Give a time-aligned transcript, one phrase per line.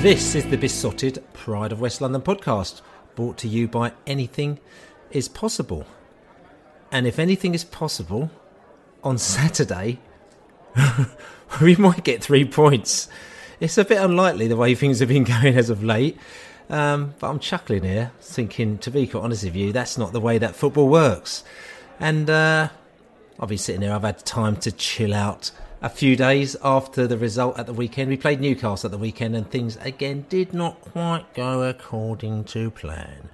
[0.00, 2.82] This is the Beesotted Pride of West London podcast,
[3.16, 4.60] brought to you by Anything
[5.10, 5.86] is Possible.
[6.92, 8.30] And if anything is possible,
[9.02, 9.98] on Saturday,
[11.60, 13.08] we might get three points.
[13.58, 16.16] It's a bit unlikely the way things have been going as of late.
[16.70, 20.20] Um, but I'm chuckling here, thinking, to be quite honest with you, that's not the
[20.20, 21.42] way that football works.
[21.98, 22.68] And uh,
[23.40, 27.18] I've been sitting here, I've had time to chill out a few days after the
[27.18, 28.10] result at the weekend.
[28.10, 32.70] We played Newcastle at the weekend, and things again did not quite go according to
[32.70, 33.28] plan.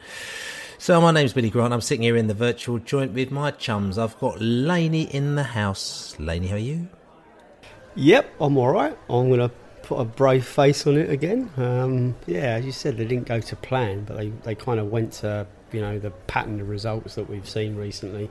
[0.79, 1.73] So, my name's Billy Grant.
[1.73, 3.97] I'm sitting here in the virtual joint with my chums.
[3.97, 6.15] I've got Laney in the house.
[6.19, 6.89] Laney, how are you?
[7.95, 8.99] Yep, I'm all right.
[9.09, 9.51] I'm to
[9.83, 11.51] put a brave face on it again.
[11.57, 14.91] Um, yeah, as you said, they didn't go to plan, but they, they kind of
[14.91, 18.31] went to you know the pattern of results that we've seen recently.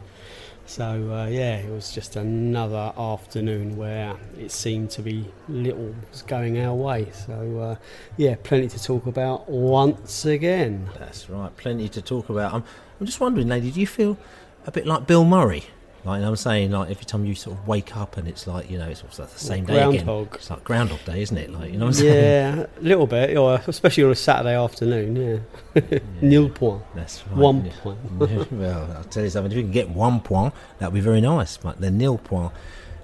[0.66, 6.22] So uh, yeah, it was just another afternoon where it seemed to be little was
[6.22, 7.09] going our way.
[7.12, 7.75] So uh,
[8.18, 10.90] yeah, plenty to talk about once again.
[10.97, 12.53] That's right, plenty to talk about.
[12.53, 12.63] I'm,
[13.00, 14.18] I'm just wondering, Laney, do you feel
[14.66, 15.66] a bit like Bill Murray?
[16.06, 18.78] Like I'm saying, like every time you sort of wake up and it's like you
[18.78, 20.28] know it's like the same day Groundhog.
[20.28, 20.36] again.
[20.36, 21.50] It's like Groundhog Day, isn't it?
[21.50, 22.58] Like you know what I'm saying?
[22.58, 25.44] Yeah, a little bit, yeah, especially on a Saturday afternoon.
[25.75, 27.38] Yeah, nil point, That's right.
[27.38, 27.72] one yeah.
[27.81, 28.00] point.
[28.52, 29.52] well, I'll tell you something.
[29.52, 31.56] If you can get one point, that'd be very nice.
[31.56, 32.52] But the nil point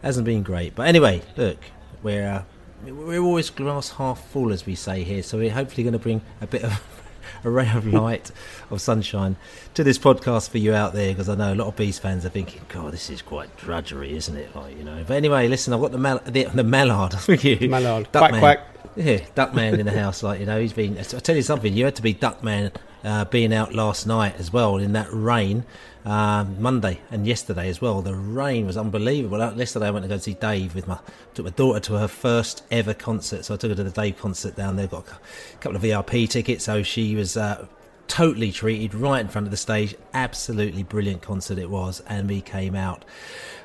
[0.02, 0.76] hasn't been great.
[0.76, 1.58] But anyway, look,
[2.04, 2.44] we're uh,
[2.86, 5.24] we're always glass half full, as we say here.
[5.24, 6.99] So we're hopefully going to bring a bit of
[7.44, 8.32] a ray of light
[8.70, 9.36] of sunshine
[9.74, 12.26] to this podcast for you out there because I know a lot of Bees fans
[12.26, 14.56] are thinking, God, this is quite drudgery, isn't it?
[14.56, 15.04] Like you know.
[15.08, 17.14] But anyway, listen, I've got the mal- the, the mallard.
[17.70, 18.12] Mallard.
[18.12, 18.40] Duck Quack, man.
[18.40, 18.66] quack.
[18.96, 20.98] Yeah, Duckman in the house, like you know, he's been.
[20.98, 22.72] I tell you something, you had to be Duckman
[23.04, 25.66] uh, being out last night as well in that rain,
[26.06, 28.02] um, Monday and yesterday as well.
[28.02, 29.42] The rain was unbelievable.
[29.42, 31.00] Uh, Yesterday I went to go see Dave with my
[31.34, 34.18] took my daughter to her first ever concert, so I took her to the Dave
[34.18, 34.88] concert down there.
[34.88, 37.38] Got a couple of VIP tickets, so she was.
[37.38, 37.68] Uh,
[38.08, 39.94] Totally treated right in front of the stage.
[40.16, 43.06] Absolutely brilliant concert it was, and we came out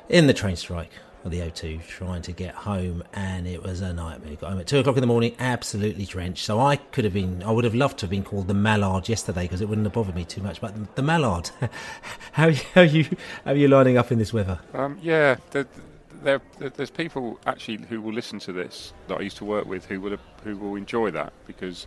[0.07, 0.91] in the train strike
[1.29, 4.35] the O2 trying to get home, and it was a nightmare.
[4.35, 6.45] Got home at two o'clock in the morning, absolutely drenched.
[6.45, 9.09] So I could have been, I would have loved to have been called the Mallard
[9.09, 10.61] yesterday because it wouldn't have bothered me too much.
[10.61, 11.49] But the, Mallard,
[12.33, 13.05] how, how are you,
[13.43, 14.59] how are you lining up in this weather?
[14.73, 15.65] Um, yeah, there,
[16.23, 19.85] there- there's people actually who will listen to this that I used to work with
[19.85, 21.85] who will who will enjoy that because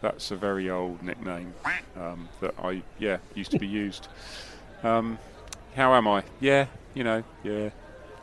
[0.00, 1.54] that's a very old nickname
[1.96, 4.08] um, that I yeah used to be used.
[4.82, 5.18] Um,
[5.76, 6.24] how am I?
[6.40, 7.70] Yeah, you know, yeah.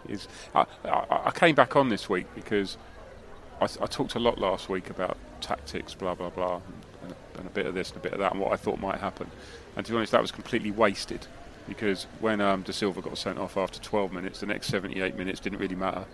[0.07, 2.77] Is I, I, came back on this week because
[3.61, 6.61] I, I talked a lot last week about tactics, blah blah blah,
[7.03, 8.57] and, a- and a bit of this and a bit of that, and what I
[8.57, 9.29] thought might happen.
[9.75, 11.25] And to be honest, that was completely wasted
[11.67, 15.59] because when um, Dasilva got sent off after 12 minutes, the next 78 minutes didn't
[15.59, 16.05] really matter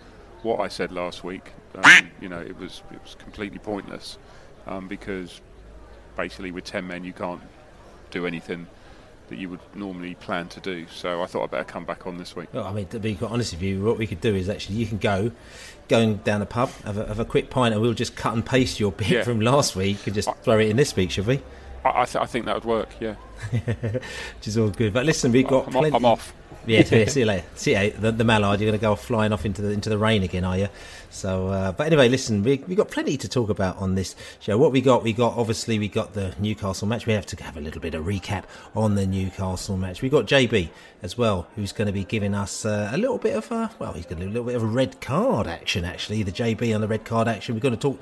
[0.42, 1.52] what I said last week.
[1.74, 4.18] Um, you know, it was it was completely pointless
[4.66, 5.40] um, because
[6.16, 7.40] basically with 10 men you can't
[8.10, 8.66] do anything
[9.30, 10.86] that you would normally plan to do.
[10.88, 12.48] So I thought I'd better come back on this week.
[12.52, 14.76] Well, I mean, to be quite honest with you, what we could do is actually
[14.76, 15.30] you can go,
[15.88, 18.44] going down a pub, have a, have a quick pint, and we'll just cut and
[18.44, 19.22] paste your bit Yeah.
[19.22, 21.40] from last week and just throw it in this week, should we?
[21.84, 22.90] I, I, th- I think that would work.
[23.00, 23.14] Yeah.
[23.50, 24.92] which is all good.
[24.92, 25.96] But listen, we've got I'm, plenty.
[25.96, 26.34] I'm off.
[26.66, 27.44] Yeah, yeah, see you later.
[27.54, 28.60] See you, the, the Mallard.
[28.60, 30.68] You're going to go flying off into the into the rain again, are you?
[31.10, 34.56] So, uh, but anyway, listen, we we got plenty to talk about on this show.
[34.56, 37.06] What we got, we got obviously we got the Newcastle match.
[37.06, 38.44] We have to have a little bit of recap
[38.76, 40.02] on the Newcastle match.
[40.02, 40.70] We got JB
[41.02, 43.92] as well, who's going to be giving us uh, a little bit of a well,
[43.92, 46.22] he's going to do a little bit of a red card action actually.
[46.22, 47.54] The JB on the red card action.
[47.54, 48.00] We're going to talk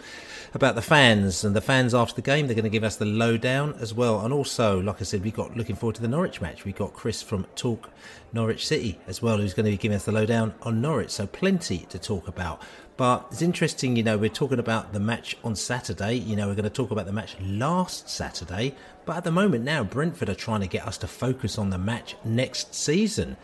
[0.55, 2.47] about the fans and the fans after the game.
[2.47, 4.21] They're going to give us the lowdown as well.
[4.21, 6.65] And also, like I said, we got looking forward to the Norwich match.
[6.65, 7.91] We got Chris from Talk
[8.33, 11.11] Norwich City as well, who's going to be giving us the lowdown on Norwich.
[11.11, 12.63] So plenty to talk about.
[12.99, 16.15] But it's interesting, you know, we're talking about the match on Saturday.
[16.15, 18.75] You know, we're going to talk about the match last Saturday.
[19.07, 21.79] But at the moment now, Brentford are trying to get us to focus on the
[21.79, 23.37] match next season.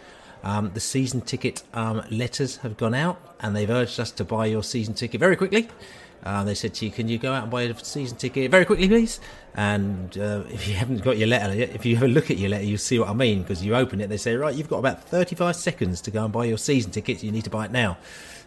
[0.42, 4.46] Um, the season ticket um, letters have gone out and they've urged us to buy
[4.46, 5.68] your season ticket very quickly.
[6.24, 8.64] Uh, they said to you, "Can you go out and buy a season ticket very
[8.64, 9.20] quickly, please?"
[9.54, 12.38] And uh, if you haven't got your letter, yet, if you have a look at
[12.38, 14.08] your letter, you'll see what I mean because you open it.
[14.08, 17.22] They say, "Right, you've got about 35 seconds to go and buy your season tickets.
[17.22, 17.98] You need to buy it now."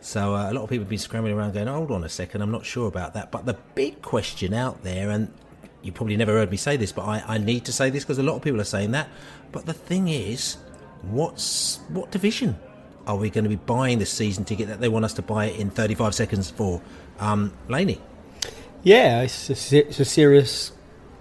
[0.01, 2.41] So uh, a lot of people have been scrambling around, going, "Hold on a second,
[2.41, 5.33] I'm not sure about that." But the big question out there, and
[5.81, 8.17] you probably never heard me say this, but I, I need to say this because
[8.17, 9.09] a lot of people are saying that.
[9.51, 10.57] But the thing is,
[11.01, 12.57] what's what division
[13.05, 15.45] are we going to be buying the season ticket that they want us to buy
[15.45, 16.81] it in 35 seconds for?
[17.19, 18.01] Um, Laney.
[18.83, 20.71] Yeah, it's a, it's a serious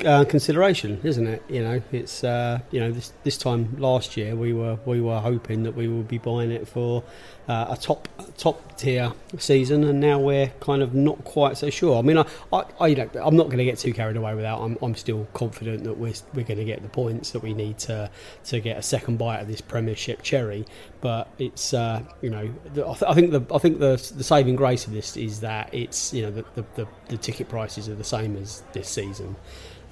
[0.05, 1.43] uh, consideration, isn't it?
[1.49, 5.21] You know, it's uh, you know this this time last year we were we were
[5.21, 7.03] hoping that we would be buying it for
[7.49, 11.99] uh, a top top tier season, and now we're kind of not quite so sure.
[11.99, 14.35] I mean, I, I, I you know I'm not going to get too carried away
[14.35, 14.59] with that.
[14.59, 17.79] I'm, I'm still confident that we're we're going to get the points that we need
[17.79, 18.11] to
[18.45, 20.67] to get a second bite of this Premiership cherry.
[21.01, 24.87] But it's uh, you know I, I think the I think the the saving grace
[24.87, 28.05] of this is that it's you know the the, the, the ticket prices are the
[28.05, 29.37] same as this season.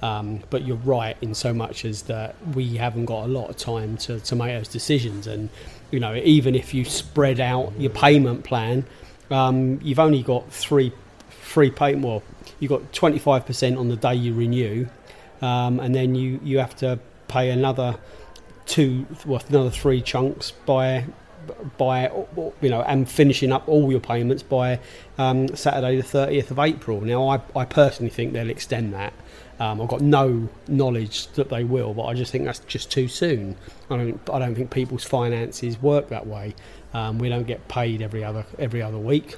[0.01, 3.57] Um, but you're right in so much as that we haven't got a lot of
[3.57, 5.25] time to, to make those decisions.
[5.25, 5.49] And,
[5.89, 8.85] you know, even if you spread out your payment plan,
[9.31, 10.91] um, you've only got three,
[11.29, 12.23] three payment, well,
[12.59, 14.87] you've got 25% on the day you renew,
[15.41, 17.97] um, and then you, you have to pay another
[18.65, 21.05] two, well, another three chunks by
[21.77, 22.11] by
[22.61, 24.79] you know and finishing up all your payments by
[25.17, 27.01] um, Saturday the 30th of April.
[27.01, 29.13] Now I, I personally think they'll extend that.
[29.59, 33.07] Um, I've got no knowledge that they will, but I just think that's just too
[33.07, 33.55] soon.
[33.89, 36.55] I don't I don't think people's finances work that way.
[36.93, 39.37] Um, we don't get paid every other every other week.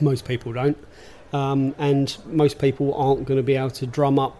[0.00, 0.78] Most people don't,
[1.32, 4.36] um, and most people aren't going to be able to drum up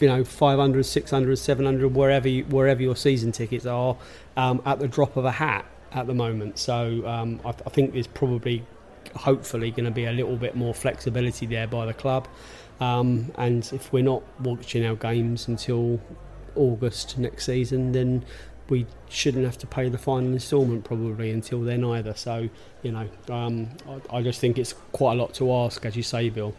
[0.00, 3.96] you know 500 600 700 wherever you, wherever your season tickets are
[4.36, 5.64] um, at the drop of a hat
[5.94, 6.58] at the moment.
[6.58, 8.64] So um, I, I, think there's probably,
[9.14, 12.28] hopefully, going to be a little bit more flexibility there by the club.
[12.80, 16.00] Um, and if we're not watching our games until
[16.56, 18.24] August next season, then
[18.68, 22.14] we shouldn't have to pay the final instalment probably until then either.
[22.14, 22.48] So,
[22.82, 26.02] you know, um, I, I just think it's quite a lot to ask, as you
[26.02, 26.54] say, Bill.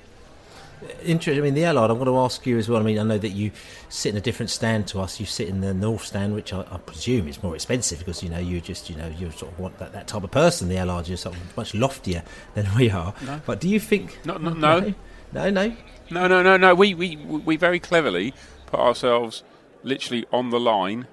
[1.03, 1.41] Interesting.
[1.41, 1.91] I mean, the Allard.
[1.91, 2.81] I'm going to ask you as well.
[2.81, 3.51] I mean, I know that you
[3.89, 5.19] sit in a different stand to us.
[5.19, 8.29] You sit in the North stand, which I, I presume is more expensive because you
[8.29, 10.69] know you just you know you sort of want that, that type of person.
[10.69, 12.23] The Allard, you're sort of much loftier
[12.53, 13.13] than we are.
[13.25, 13.41] No.
[13.45, 14.19] But do you think?
[14.25, 14.93] No, no, no,
[15.33, 15.75] no, no,
[16.13, 16.57] no, no, no.
[16.57, 16.75] no.
[16.75, 18.33] We we we very cleverly
[18.67, 19.43] put ourselves
[19.83, 21.07] literally on the line,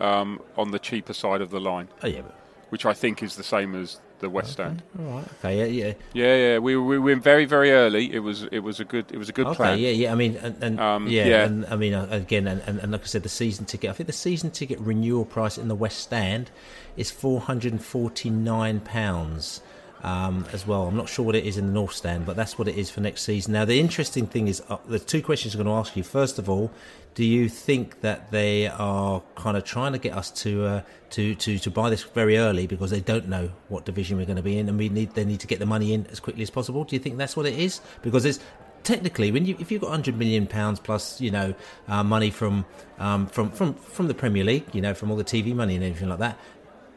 [0.00, 1.88] um, on the cheaper side of the line.
[2.02, 2.22] Oh yeah.
[2.22, 2.34] But...
[2.70, 4.70] Which I think is the same as the West okay.
[4.70, 4.82] End.
[4.98, 5.28] All right.
[5.38, 5.56] Okay.
[5.58, 5.86] Yeah.
[5.86, 5.94] Yeah.
[6.14, 6.36] Yeah.
[6.36, 6.58] Yeah.
[6.58, 8.12] We, we went very very early.
[8.12, 9.78] It was it was a good it was a good okay, plan.
[9.78, 9.90] Yeah.
[9.90, 10.12] Yeah.
[10.12, 11.44] I mean, and, and Um, yeah, yeah.
[11.44, 13.90] and I mean, uh, again, and, and, and like I said, the season ticket.
[13.90, 16.50] I think the season ticket renewal price in the West Stand
[16.96, 19.60] is four hundred and forty nine pounds.
[20.06, 22.56] Um, as well, I'm not sure what it is in the North Stand, but that's
[22.56, 23.54] what it is for next season.
[23.54, 26.04] Now, the interesting thing is, uh, the two questions I'm going to ask you.
[26.04, 26.70] First of all,
[27.16, 31.34] do you think that they are kind of trying to get us to uh, to,
[31.34, 34.44] to to buy this very early because they don't know what division we're going to
[34.44, 36.50] be in, and we need they need to get the money in as quickly as
[36.50, 36.84] possible?
[36.84, 37.80] Do you think that's what it is?
[38.02, 38.38] Because it's
[38.84, 41.52] technically when you if you've got 100 million pounds plus you know
[41.88, 42.64] uh, money from
[43.00, 45.82] um, from from from the Premier League, you know from all the TV money and
[45.82, 46.38] everything like that,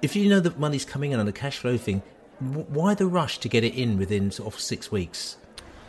[0.03, 2.03] if you know that money's coming in on a cash flow thing,
[2.39, 5.37] why the rush to get it in within sort of six weeks?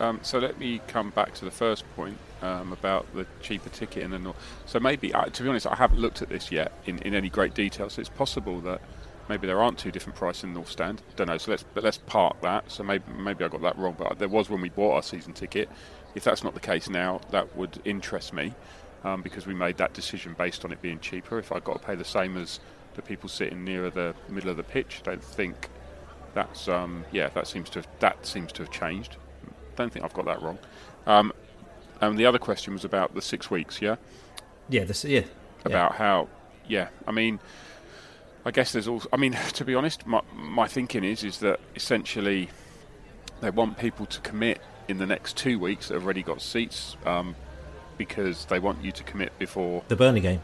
[0.00, 4.02] Um, so let me come back to the first point um, about the cheaper ticket
[4.02, 4.36] in the north.
[4.66, 7.28] So maybe, uh, to be honest, I haven't looked at this yet in, in any
[7.28, 7.90] great detail.
[7.90, 8.80] So it's possible that
[9.28, 11.02] maybe there aren't two different prices in North Stand.
[11.16, 11.38] Don't know.
[11.38, 12.70] So let's but let's park that.
[12.70, 13.94] So maybe maybe I got that wrong.
[13.98, 15.68] But there was when we bought our season ticket.
[16.14, 18.54] If that's not the case now, that would interest me
[19.04, 21.38] um, because we made that decision based on it being cheaper.
[21.38, 22.58] If I've got to pay the same as
[22.94, 25.68] the people sitting nearer the middle of the pitch, I don't think
[26.34, 29.16] that's um, yeah that seems to have, that seems to have changed.
[29.76, 30.58] Don't think I've got that wrong.
[31.06, 31.32] Um,
[32.00, 33.80] and the other question was about the six weeks.
[33.80, 33.96] Yeah.
[34.68, 34.84] Yeah.
[34.84, 35.22] This, yeah.
[35.64, 36.28] about how,
[36.66, 37.40] yeah, I mean,
[38.44, 41.60] I guess there's also, I mean, to be honest, my, my thinking is is that
[41.76, 42.48] essentially
[43.40, 46.96] they want people to commit in the next two weeks that have already got seats
[47.06, 47.34] um,
[47.96, 50.40] because they want you to commit before the Burnley game.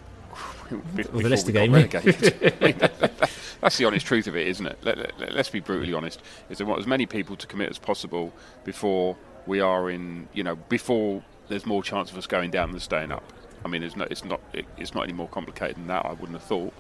[0.95, 1.73] Before the Leicester we got game.
[1.73, 2.55] relegated.
[2.61, 3.31] I mean, that- that-
[3.61, 4.79] that's the honest truth of it, isn't it?
[4.83, 6.21] Let, let, let's be brutally honest.
[6.51, 8.33] Is they want as many people to commit as possible
[8.65, 12.81] before we are in, you know, before there's more chance of us going down than
[12.81, 13.23] staying up.
[13.65, 16.05] I mean, it's not, it's not, it, it's not any more complicated than that.
[16.05, 16.73] I wouldn't have thought.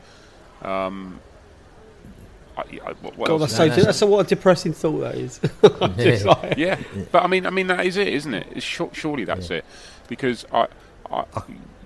[0.62, 1.18] Um,
[2.56, 4.98] I, I, what, what God, that's is so, no, that's so what a depressing thought
[5.00, 5.40] that is.
[5.96, 6.22] Yeah.
[6.24, 6.78] like- yeah,
[7.12, 8.46] but I mean, I mean that is it, isn't it?
[8.52, 9.64] It's sure, surely that's it,
[10.08, 10.66] because I,
[11.10, 11.24] I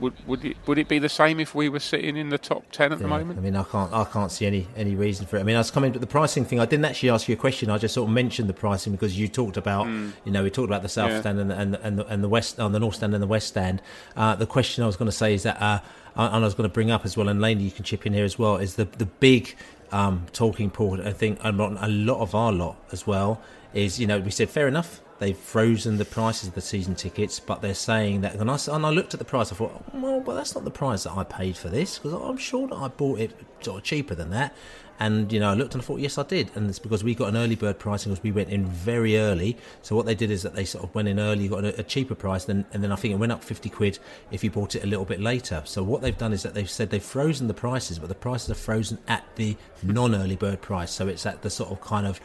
[0.00, 2.64] would would it would it be the same if we were sitting in the top
[2.72, 3.38] ten at the moment?
[3.38, 5.40] I mean, I can't, I can't see any any reason for it.
[5.40, 6.58] I mean, I was coming to the pricing thing.
[6.58, 7.70] I didn't actually ask you a question.
[7.70, 10.68] I just sort of mentioned the pricing because you talked about, you know, we talked
[10.68, 11.20] about the south Yeah.
[11.20, 13.22] stand and the, and the, and the, and the west, on the north stand and
[13.22, 13.82] the west stand.
[14.16, 15.80] Uh, the question I was going to say is that, uh,
[16.16, 18.12] and I was going to bring up as well, and Laney, you can chip in
[18.14, 19.54] here as well, is the the big
[19.92, 21.06] um, talking point.
[21.06, 23.40] I think a lot of our lot as well
[23.74, 25.00] is, you know, we said fair enough.
[25.20, 28.36] They've frozen the prices of the season tickets, but they're saying that.
[28.36, 29.52] And I, and I looked at the price.
[29.52, 32.38] I thought, well, but that's not the price that I paid for this because I'm
[32.38, 34.54] sure that I bought it sort of cheaper than that.
[35.00, 36.50] And you know, I looked and I thought, yes, I did.
[36.54, 39.56] And it's because we got an early bird pricing because we went in very early.
[39.80, 42.14] So what they did is that they sort of went in early, got a, cheaper
[42.14, 43.98] price, then and then I think it went up fifty quid
[44.30, 45.62] if you bought it a little bit later.
[45.64, 48.50] So what they've done is that they've said they've frozen the prices, but the prices
[48.50, 50.92] are frozen at the non-early bird price.
[50.92, 52.20] So it's at the sort of kind of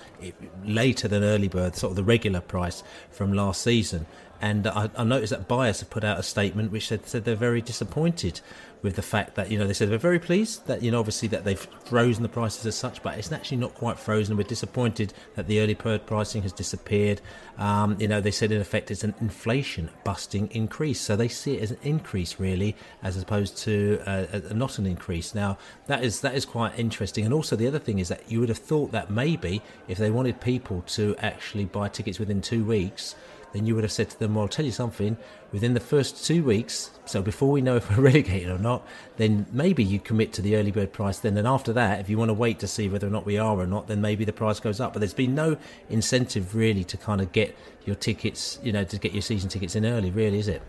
[0.66, 4.06] later than early bird, sort of the regular price from last season.
[4.42, 7.36] And I, I noticed that BIAS have put out a statement which said, said they're
[7.36, 8.42] very disappointed
[8.86, 11.28] with the fact that you know they said they're very pleased that you know obviously
[11.28, 14.38] that they've frozen the prices as such, but it's actually not quite frozen.
[14.38, 17.20] We're disappointed that the early bird pricing has disappeared.
[17.58, 21.56] Um, you know they said in effect it's an inflation busting increase, so they see
[21.56, 25.34] it as an increase really, as opposed to uh, not an increase.
[25.34, 28.40] Now that is that is quite interesting, and also the other thing is that you
[28.40, 32.64] would have thought that maybe if they wanted people to actually buy tickets within two
[32.64, 33.16] weeks
[33.56, 35.16] then you would have said to them, well, I'll tell you something,
[35.54, 38.86] within the first two weeks, so before we know if we're relegated or not,
[39.16, 41.38] then maybe you commit to the early bird price then.
[41.38, 43.58] And after that, if you want to wait to see whether or not we are
[43.58, 44.92] or not, then maybe the price goes up.
[44.92, 45.56] But there's been no
[45.90, 49.76] incentive really to kind of get your tickets, you know, to get your season tickets
[49.76, 50.62] in early, really, is it?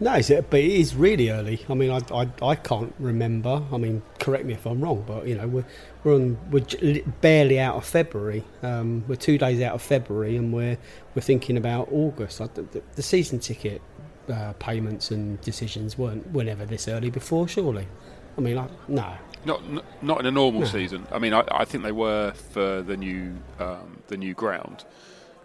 [0.00, 1.64] No, it's, but it is really early.
[1.68, 3.62] I mean, I, I, I can't remember.
[3.72, 5.64] I mean, correct me if I'm wrong, but you know, we're
[6.02, 8.42] we're on we're barely out of February.
[8.62, 10.76] Um, we're two days out of February, and we're
[11.14, 12.40] we're thinking about August.
[12.40, 13.80] I, the, the season ticket
[14.28, 17.86] uh, payments and decisions weren't were never this early before, surely.
[18.36, 19.14] I mean, I, no.
[19.44, 19.62] Not
[20.02, 20.66] not in a normal No.
[20.66, 21.06] season.
[21.12, 24.84] I mean, I, I think they were for the new um, the new ground.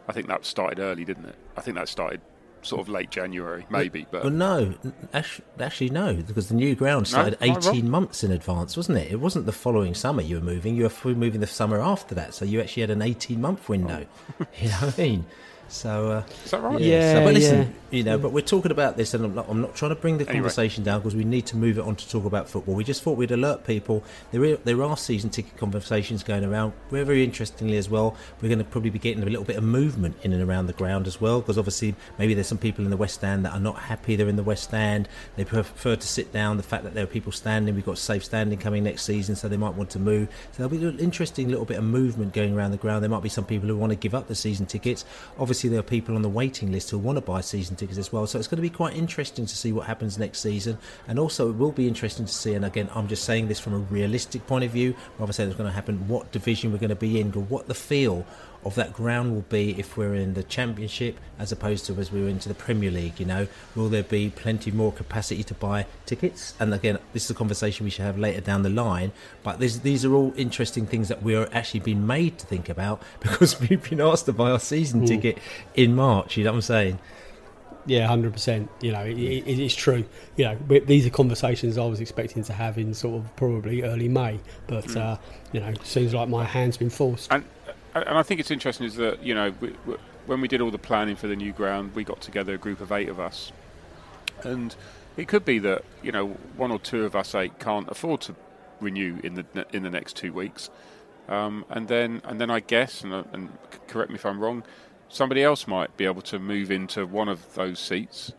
[0.08, 1.36] I think that started early, didn't it?
[1.58, 2.22] I think that started
[2.62, 4.08] sort of late January, maybe.
[4.10, 4.74] But Well, no,
[5.14, 7.76] actually, actually no, because the new ground started am I wrong?
[7.76, 9.12] 18 months in advance, wasn't it?
[9.12, 12.34] It wasn't the following summer you were moving, you were moving the summer after that,
[12.34, 14.06] so you actually had an 18 month window.
[14.60, 15.26] you know what I mean?
[15.70, 16.80] So, uh, is that right?
[16.80, 17.74] yeah, so, but listen, yeah.
[17.92, 18.22] You know, hmm.
[18.24, 20.40] but we're talking about this, and I'm not, I'm not trying to bring the Anyway.
[20.40, 22.76] conversation down because we need to move it on to talk about football.
[22.76, 24.04] We just thought we'd alert people.
[24.32, 26.74] There, are, there are season ticket conversations going around.
[26.92, 28.16] We're very interestingly as well.
[28.42, 30.74] We're going to probably be getting a little bit of movement in and around the
[30.74, 33.60] ground as well, because obviously maybe there's some people in the West Stand that are
[33.60, 34.16] not happy.
[34.16, 35.08] They're in the West Stand.
[35.36, 36.58] They prefer to sit down.
[36.58, 39.48] The fact that there are people standing, we've got safe standing coming next season, so
[39.48, 40.28] they might want to move.
[40.52, 43.04] So there'll be an interesting little bit of movement going around the ground.
[43.04, 45.06] There might be some people who want to give up the season tickets.
[45.40, 48.12] Obviously, there are people on the waiting list who want to buy season tickets as
[48.12, 48.28] well.
[48.28, 50.78] So it's going to be quite interesting to see what happens next season.
[51.08, 52.54] And also, it will be interesting to see.
[52.54, 55.58] And again, I'm just saying this from a realistic point of view, rather than what's
[55.58, 58.26] going to happen, what division we're going to be in, or what the feel
[58.66, 62.28] of that ground will be if we're in the championship as opposed to as we're
[62.28, 63.20] into the Premier League.
[63.20, 66.54] You know, will there be plenty more capacity to buy tickets?
[66.60, 69.12] And again, this is a conversation we should have later down the line.
[69.44, 72.68] But this, these are all interesting things that we are actually being made to think
[72.68, 75.38] about because we've been asked to buy our season ticket
[75.76, 76.36] in March.
[76.36, 77.00] You know what I'm saying?
[77.88, 78.70] Yeah, hundred percent.
[78.82, 80.06] You know, it, it, it is true.
[80.36, 84.10] You know, these are conversations I was expecting to have in sort of probably early
[84.10, 85.18] May, but uh,
[85.54, 87.32] you know, seems like my hand's been forced.
[87.32, 87.46] And
[87.96, 90.70] and I think it's interesting is that you know we, we, when we did all
[90.70, 93.52] the planning for the new ground, we got together a group of eight of us,
[94.44, 94.76] and
[95.16, 96.28] it could be that you know
[96.58, 98.36] one or two of us eight can't afford to
[98.82, 100.70] renew in the in the next two weeks,
[101.30, 104.64] um, and then and then I guess and, uh, and correct me if I'm wrong,
[105.10, 108.34] somebody else might be able to move into one of those seats,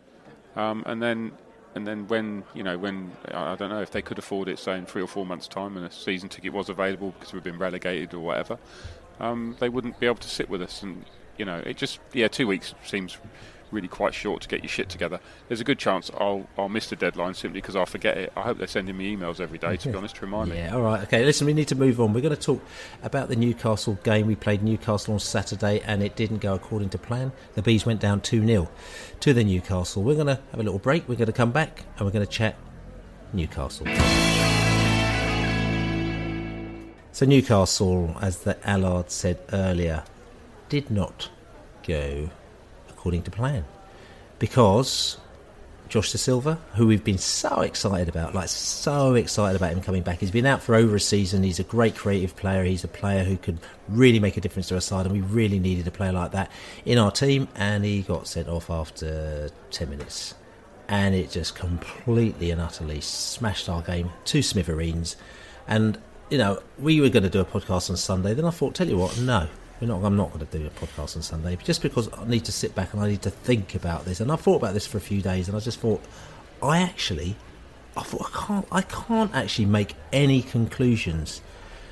[0.55, 1.31] um, and then.
[1.75, 4.75] And then when you know when I don't know if they could afford it, say
[4.75, 7.59] in three or four months' time, and a season ticket was available because we've been
[7.59, 8.57] relegated or whatever,
[9.19, 10.81] um, they wouldn't be able to sit with us.
[10.81, 11.05] And
[11.37, 13.19] you know, it just yeah, two weeks seems
[13.71, 15.19] really quite short to get your shit together.
[15.47, 18.33] There's a good chance I'll I'll miss the deadline simply because I'll forget it.
[18.35, 20.57] I hope they're sending me emails every day to be honest to remind me.
[20.57, 21.25] Yeah, all right, okay.
[21.25, 22.13] Listen, we need to move on.
[22.13, 22.63] We're going to talk
[23.03, 24.27] about the Newcastle game.
[24.27, 27.31] We played Newcastle on Saturday and it didn't go according to plan.
[27.55, 28.69] The Bees went down 2 0
[29.19, 30.03] to the Newcastle.
[30.03, 31.07] We're going to have a little break.
[31.07, 32.55] We're going to come back and we're going to chat
[33.33, 33.87] Newcastle.
[37.11, 40.03] So, Newcastle, as the Allard said earlier,
[40.69, 41.29] did not
[41.85, 42.29] go
[42.99, 43.63] according to plan
[44.39, 45.17] because
[45.87, 50.19] Josh Dasilva, who we've been so excited about, like so excited about him coming back.
[50.19, 51.41] He's been out for over a season.
[51.41, 52.65] He's a great creative player.
[52.65, 55.59] He's a player who could really make a difference to our side, and we really
[55.59, 56.51] needed a player like that
[56.85, 57.47] in our team.
[57.55, 60.35] And he got sent off after 10 minutes.
[60.89, 65.15] And it just completely and utterly smashed our game to smithereens.
[65.67, 65.97] And,
[66.29, 68.33] you know, we were going to do a podcast on Sunday.
[68.33, 69.47] Then I thought, tell you what, no,
[69.81, 72.45] we're not, I'm not going to do a podcast on Sunday just because I need
[72.45, 74.19] to sit back and I need to think about this.
[74.19, 76.01] And I've thought about this for a few days, and I just thought,
[76.61, 77.35] I actually,
[77.95, 81.41] I thought I can't, I can't actually make any conclusions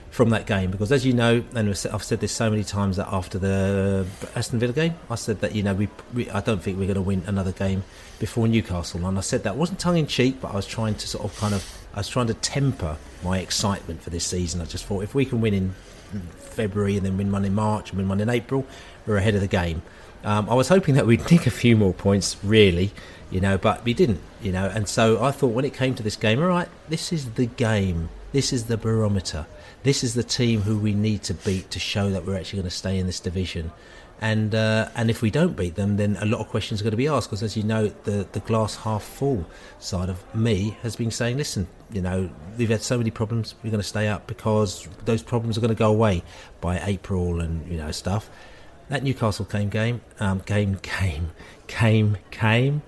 [0.10, 3.08] from that game because, as you know, and I've said this so many times that
[3.08, 6.78] after the Aston Villa game, I said that you know we, we I don't think
[6.78, 7.84] we're going to win another game
[8.20, 11.08] before Newcastle, and I said that wasn't tongue in cheek, but I was trying to
[11.08, 11.64] sort of kind of
[11.94, 14.62] I was trying to temper my excitement for this season.
[14.62, 15.76] I just thought if we can win in
[16.38, 18.66] February and then win one in March and win one in April,
[19.06, 19.82] we're ahead of the game.
[20.24, 22.92] Um, I was hoping that we'd nick a few more points, really,
[23.30, 24.66] you know, but we didn't, you know.
[24.66, 27.46] And so I thought when it came to this game, all right, this is the
[27.46, 28.10] game.
[28.32, 29.46] This is the barometer.
[29.84, 32.70] This is the team who we need to beat to show that we're actually going
[32.70, 33.72] to stay in this division.
[34.20, 36.92] And uh, and if we don't beat them, then a lot of questions are going
[36.92, 39.46] to be asked because, as you know, the the glass half full
[39.78, 43.54] side of me has been saying, listen, you know, we've had so many problems.
[43.64, 46.24] We're going to stay up because those problems are going to go away
[46.62, 48.30] by April and you know stuff.
[48.90, 51.32] That Newcastle came game, um, game came,
[51.68, 52.82] came, came,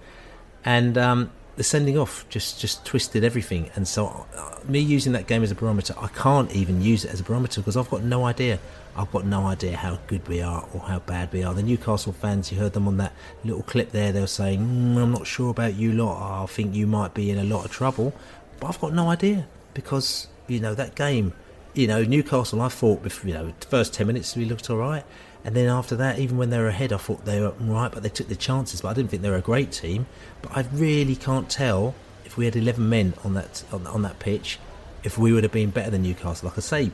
[0.65, 3.69] and um, the sending off just just twisted everything.
[3.75, 7.12] And so, uh, me using that game as a barometer, I can't even use it
[7.12, 8.59] as a barometer because I've got no idea.
[8.96, 11.53] I've got no idea how good we are or how bad we are.
[11.53, 14.12] The Newcastle fans, you heard them on that little clip there.
[14.12, 16.43] They were saying, mm, "I'm not sure about you lot.
[16.43, 18.13] I think you might be in a lot of trouble."
[18.60, 21.33] But I've got no idea because you know that game.
[21.74, 22.61] You know Newcastle.
[22.61, 25.05] I thought you know the first ten minutes we looked all right,
[25.46, 28.03] and then after that, even when they were ahead, I thought they were right, but
[28.03, 28.81] they took the chances.
[28.81, 30.07] But I didn't think they were a great team.
[30.42, 34.20] But I really can't tell if we had eleven men on that on, on that
[34.20, 34.59] pitch,
[35.03, 36.50] if we would have been better than Newcastle.
[36.50, 36.92] Like I say,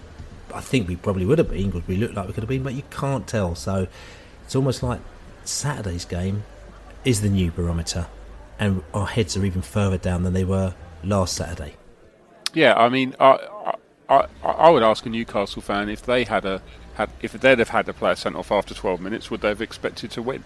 [0.55, 2.63] I think we probably would have been because we looked like we could have been,
[2.63, 3.55] but you can't tell.
[3.55, 3.87] So
[4.45, 5.01] it's almost like
[5.43, 6.43] Saturday's game
[7.03, 8.07] is the new barometer,
[8.57, 11.75] and our heads are even further down than they were last Saturday.
[12.53, 13.75] Yeah, I mean, I,
[14.07, 16.61] I, I would ask a Newcastle fan if they had a
[16.93, 19.61] had if they'd have had a player sent off after 12 minutes, would they have
[19.61, 20.43] expected to win?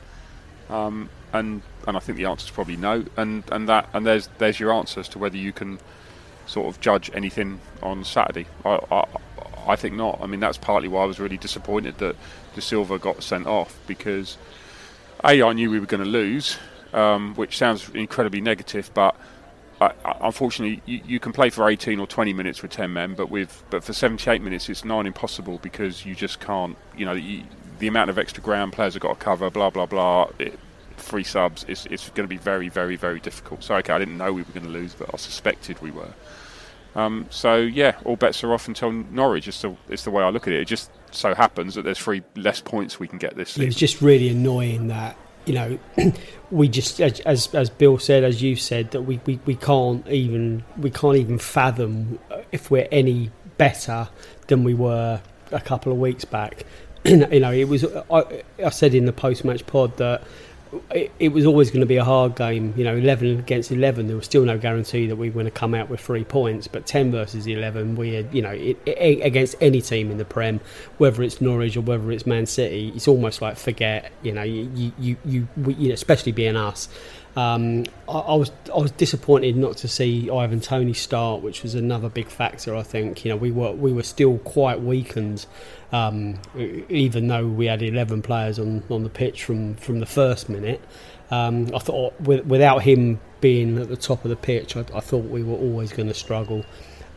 [0.69, 3.05] Um, and and I think the answer is probably no.
[3.15, 5.79] And and that and there's there's your answer as to whether you can
[6.47, 8.47] sort of judge anything on Saturday.
[8.65, 9.05] I, I,
[9.67, 10.19] I think not.
[10.21, 12.15] I mean, that's partly why I was really disappointed that
[12.55, 14.37] Dasilva got sent off because
[15.23, 16.57] a I knew we were going to lose,
[16.93, 19.15] um, which sounds incredibly negative, but
[19.81, 23.29] I, unfortunately, you, you, can play for 18 or 20 minutes with 10 men, but
[23.29, 26.75] with but for 78 minutes, it's not impossible because you just can't.
[26.97, 27.43] You know, you,
[27.79, 30.29] the amount of extra ground players have got to cover, blah blah blah.
[30.37, 30.59] It,
[30.97, 33.63] free subs, it's, it's going to be very, very, very difficult.
[33.63, 36.13] So, okay, I didn't know we were going to lose, but I suspected we were.
[36.95, 39.47] Um, so, yeah, all bets are off until Norwich.
[39.47, 40.61] It's the, it's the way I look at it.
[40.61, 43.63] It just so happens that there's three less points we can get this season.
[43.63, 45.79] It was just really annoying that you know,
[46.51, 50.07] we just as, as, as Bill said, as you said, that we, we, we can't
[50.07, 52.19] even we can't even fathom
[52.51, 54.09] if we're any better
[54.47, 55.21] than we were
[55.51, 56.65] a couple of weeks back.
[57.05, 60.21] you know, it was I, I said in the post match pod that
[60.91, 62.73] it, was always going to be a hard game.
[62.77, 65.51] You know, 11 against 11, there was still no guarantee that we were going to
[65.51, 66.67] come out with three points.
[66.67, 70.25] But 10 versus 11, we had, you know, it, it, against any team in the
[70.25, 70.59] Prem,
[70.97, 74.11] whether it's Norwich or whether it's Man City, it's almost like forget.
[74.21, 76.87] You know, you you, you, we, you know, especially being us.
[77.35, 81.75] Um, I, I, was I was disappointed not to see Ivan Toney start, which was
[81.75, 82.75] another big factor.
[82.75, 85.45] I think you know we were we were still quite weakened,
[85.91, 90.49] um, even though we had eleven players on, on the pitch from, from the first
[90.49, 90.81] minute.
[91.31, 94.99] Um, I thought with, without him being at the top of the pitch, I, I
[94.99, 96.65] thought we were always going to struggle.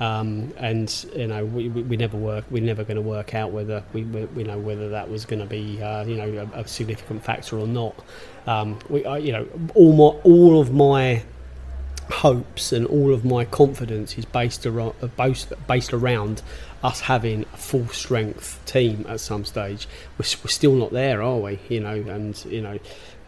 [0.00, 3.84] Um, and you know we, we, never work we're never going to work out whether
[3.92, 7.22] we, we, know whether that was going to be uh, you know a, a, significant
[7.22, 7.94] factor or not
[8.48, 11.22] um, we, you know all my all of my
[12.10, 16.42] hopes and all of my confidence is based around based, based around
[16.82, 19.86] us having a full strength team at some stage
[20.18, 22.78] we're, we're still not there are we you know and you know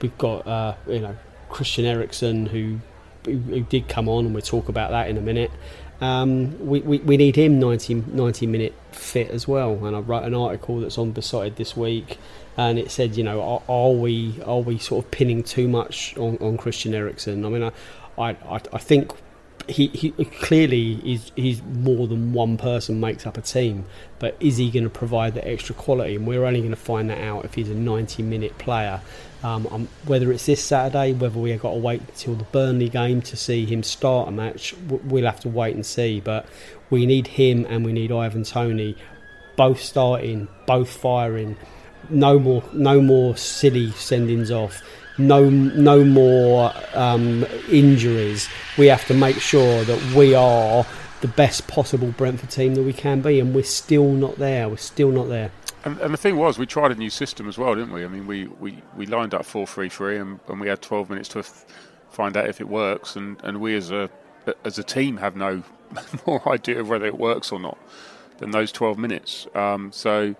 [0.00, 1.16] we've got uh, you know
[1.54, 2.80] Christian Eriksen who,
[3.24, 5.52] who, who did come on, and we'll talk about that in a minute.
[6.00, 9.86] Um, we, we, we need him 90, 90 minute fit as well.
[9.86, 12.18] And I wrote an article that's on Beesotted this week,
[12.56, 16.16] and it said, you know, are, are we are we sort of pinning too much
[16.18, 17.44] on, on Christian Eriksen?
[17.44, 17.72] I mean, I,
[18.18, 18.36] I,
[18.72, 19.12] I think
[19.68, 23.86] he, he clearly is he's more than one person makes up a team,
[24.18, 26.16] but is he going to provide the extra quality?
[26.16, 29.00] And we're only going to find that out if he's a 90 minute player.
[29.42, 33.20] Um, um, whether it's this Saturday, whether we've got to wait until the Burnley game
[33.22, 36.20] to see him start a match, we'll have to wait and see.
[36.20, 36.46] But
[36.88, 38.96] we need him and we need Ivan Toney,
[39.56, 41.56] both starting, both firing.
[42.08, 44.82] No more, no more silly sendings off
[45.18, 48.48] no no more um, injuries.
[48.76, 50.86] We have to make sure that we are
[51.20, 54.68] the best possible Brentford team that we can be, and we're still not there.
[54.68, 55.50] We're still not there.
[55.84, 58.04] And, and the thing was, we tried a new system as well, didn't we?
[58.04, 61.10] I mean, we, we, we lined up four three three, and, and we had 12
[61.10, 61.64] minutes to f-
[62.10, 63.16] find out if it works.
[63.16, 64.10] And, and we as a
[64.64, 65.62] as a team have no
[66.26, 67.78] more idea of whether it works or not
[68.38, 69.46] than those 12 minutes.
[69.54, 70.34] Um, so,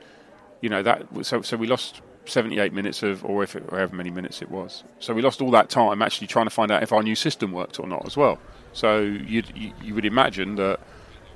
[0.60, 4.10] you know that so so we lost 78 minutes of, or if it, however many
[4.10, 4.84] minutes it was.
[4.98, 7.52] So we lost all that time actually trying to find out if our new system
[7.52, 8.38] worked or not as well.
[8.72, 9.42] So you
[9.82, 10.80] you would imagine that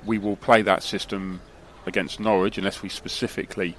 [0.05, 1.40] we will play that system
[1.87, 3.77] against Norwich unless we specifically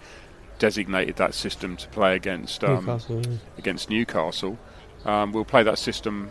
[0.60, 3.38] designated that system to play against um, Newcastle, yeah.
[3.58, 4.58] against Newcastle.
[5.06, 6.30] Um, we'll play that system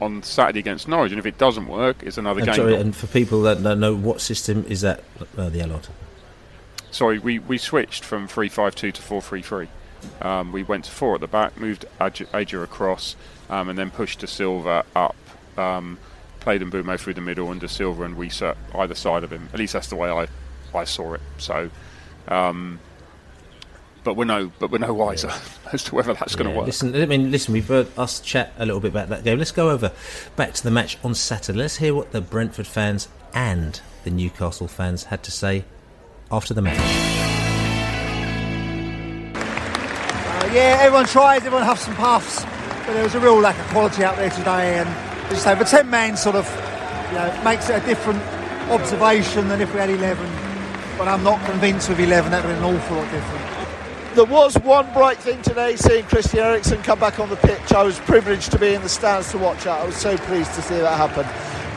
[0.00, 2.56] on Saturday against Norwich, and if it doesn't work, it's another and game.
[2.56, 5.02] Sorry, and for people that don't know, what system is that?
[5.36, 5.88] Uh, the Allard.
[6.90, 9.68] Sorry, we, we switched from three five two to four three three.
[10.20, 13.16] Um, we went to four at the back, moved Ajer across,
[13.50, 15.16] um, and then pushed Dasilva up.
[15.56, 15.98] Um,
[16.40, 19.48] played Mbeumo through the middle, and Dasilva and Wissa either side of him.
[19.52, 20.26] At least that's the way I,
[20.76, 21.20] I saw it.
[21.38, 21.70] So,
[22.28, 22.80] um,
[24.04, 25.30] but we're no, but we're no wiser
[25.72, 26.66] as to whether that's going to work.
[26.66, 27.52] Listen, I mean, listen.
[27.52, 29.38] We've heard us chat a little bit about that game.
[29.38, 29.92] Let's go over
[30.36, 31.58] back to the match on Saturday.
[31.58, 35.64] Let's hear what the Brentford fans and the Newcastle fans had to say
[36.30, 37.21] after the match.
[40.52, 44.04] Yeah, everyone tries, everyone huffs and puffs, but there was a real lack of quality
[44.04, 44.78] out there today.
[44.78, 44.88] And
[45.32, 46.46] as I say, the 10 man sort of
[47.08, 48.22] you know, makes it a different
[48.70, 50.30] observation than if we had 11.
[50.98, 54.14] But I'm not convinced with 11 that would be an awful lot different.
[54.14, 57.72] There was one bright thing today, seeing Christian Eriksen come back on the pitch.
[57.72, 59.80] I was privileged to be in the stands to watch that.
[59.80, 61.26] I was so pleased to see that happen.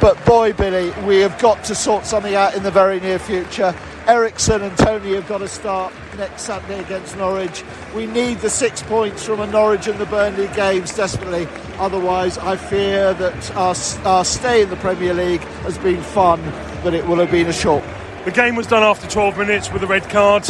[0.01, 3.73] But boy, Billy, we have got to sort something out in the very near future.
[4.07, 7.63] Eriksen and Toney have got to start next Saturday against Norwich.
[7.95, 11.47] We need the six points from a Norwich and the Burnley games desperately.
[11.79, 13.73] Otherwise, I fear that our,
[14.07, 16.39] our stay in the Premier League has been fun,
[16.83, 17.83] but it will have been a short.
[18.25, 20.47] The game was done after 12 minutes with a red card.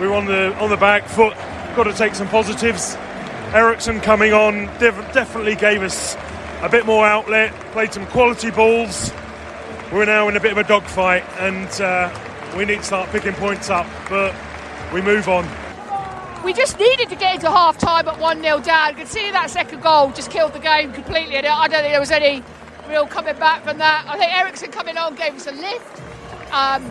[0.00, 1.34] We were on the on the back foot.
[1.76, 2.96] Got to take some positives.
[3.52, 6.16] Eriksen coming on def- definitely gave us
[6.62, 7.52] a bit more outlet.
[7.72, 9.12] Played some quality balls.
[9.92, 12.10] We're now in a bit of a dogfight, and uh,
[12.58, 14.34] we need to start picking points up, but
[14.92, 15.46] we move on.
[16.44, 18.90] We just needed to get into half time at 1 0 down.
[18.90, 21.36] You could see that second goal just killed the game completely.
[21.36, 22.42] I don't think there was any
[22.88, 24.06] real coming back from that.
[24.08, 26.02] I think Eriksen coming on gave us a lift.
[26.52, 26.90] Um,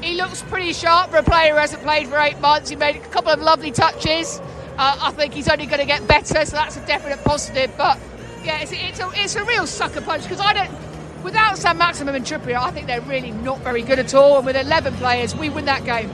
[0.00, 2.70] he looks pretty sharp for a player who hasn't played for eight months.
[2.70, 4.40] He made a couple of lovely touches.
[4.78, 7.70] Uh, I think he's only going to get better, so that's a definite positive.
[7.76, 7.98] But
[8.42, 10.93] yeah, it's, it's, a, it's a real sucker punch because I don't
[11.24, 14.36] without Saint-Maximin and Trippier, I think they're really not very good at all.
[14.36, 16.10] And with 11 players, we win that game.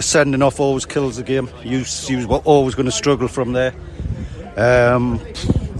[0.00, 1.48] Sending off always kills the game.
[1.62, 3.74] You, you were always going to struggle from there.
[4.56, 5.20] Um,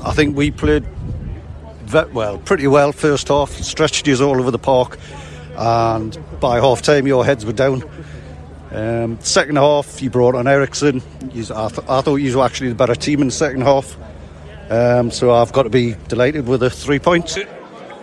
[0.04, 0.84] I think we played
[2.12, 3.50] well, pretty well first half.
[3.50, 4.98] Stretched you all over the park,
[5.56, 7.82] and by half time your heads were down.
[8.70, 11.02] Um, second half, you brought on Eriksen.
[11.24, 13.96] I, th- I, thought you were actually the better team in the second half.
[14.70, 17.36] Um, so I've got to be delighted with the three points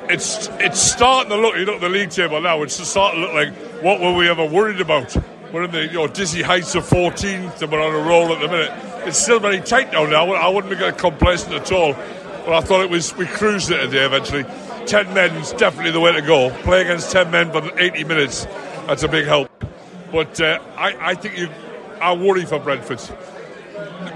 [0.09, 2.61] it's it's starting to look, you look at the league table now.
[2.63, 5.15] It's starting to look like what were we ever worried about?
[5.51, 8.41] We're in the you know, dizzy heights of 14th, and we're on a roll at
[8.41, 8.71] the minute.
[9.07, 10.05] It's still very tight now.
[10.05, 11.93] Now I wouldn't be getting complacent at all.
[11.93, 14.45] But I thought it was we cruised it today eventually.
[14.85, 16.49] Ten men is definitely the way to go.
[16.63, 18.45] Play against ten men for 80 minutes,
[18.87, 19.51] that's a big help.
[20.11, 21.49] But uh, I, I think you,
[21.99, 23.01] I worry for Brentford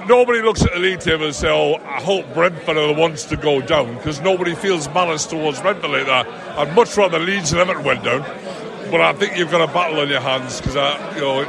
[0.07, 3.25] nobody looks at the league table and say, "Oh, I hope Brentford are the ones
[3.25, 6.27] to go down," because nobody feels malice towards Brentford like that.
[6.57, 8.21] I'd much rather Leeds and Everton went down,
[8.91, 10.75] but I think you've got a battle on your hands because
[11.15, 11.41] you know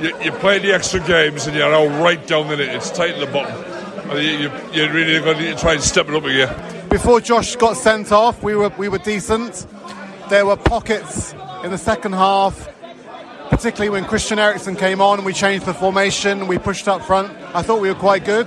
[0.00, 2.68] you, you, play the extra games and you're all right down in it.
[2.68, 3.56] It's tight at the bottom.
[4.10, 6.88] And you, you, you're really going to try and step it up again.
[6.88, 9.66] Before Josh got sent off, we were we were decent.
[10.30, 12.68] There were pockets in the second half
[13.50, 17.30] particularly when Christian Eriksen came on we changed the formation, we pushed up front.
[17.54, 18.46] I thought we were quite good.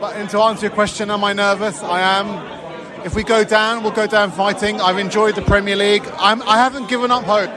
[0.00, 1.82] But and to answer your question, am I nervous?
[1.82, 3.04] I am.
[3.04, 4.80] If we go down, we'll go down fighting.
[4.80, 6.04] I've enjoyed the Premier League.
[6.18, 7.50] I'm, I haven't given up hope.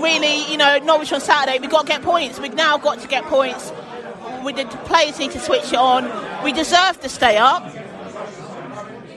[0.00, 2.38] Really, you know, Norwich on Saturday, we've got to get points.
[2.38, 3.72] We've now got to get points.
[4.44, 6.04] We, the players need to switch it on.
[6.44, 7.62] We deserve to stay up,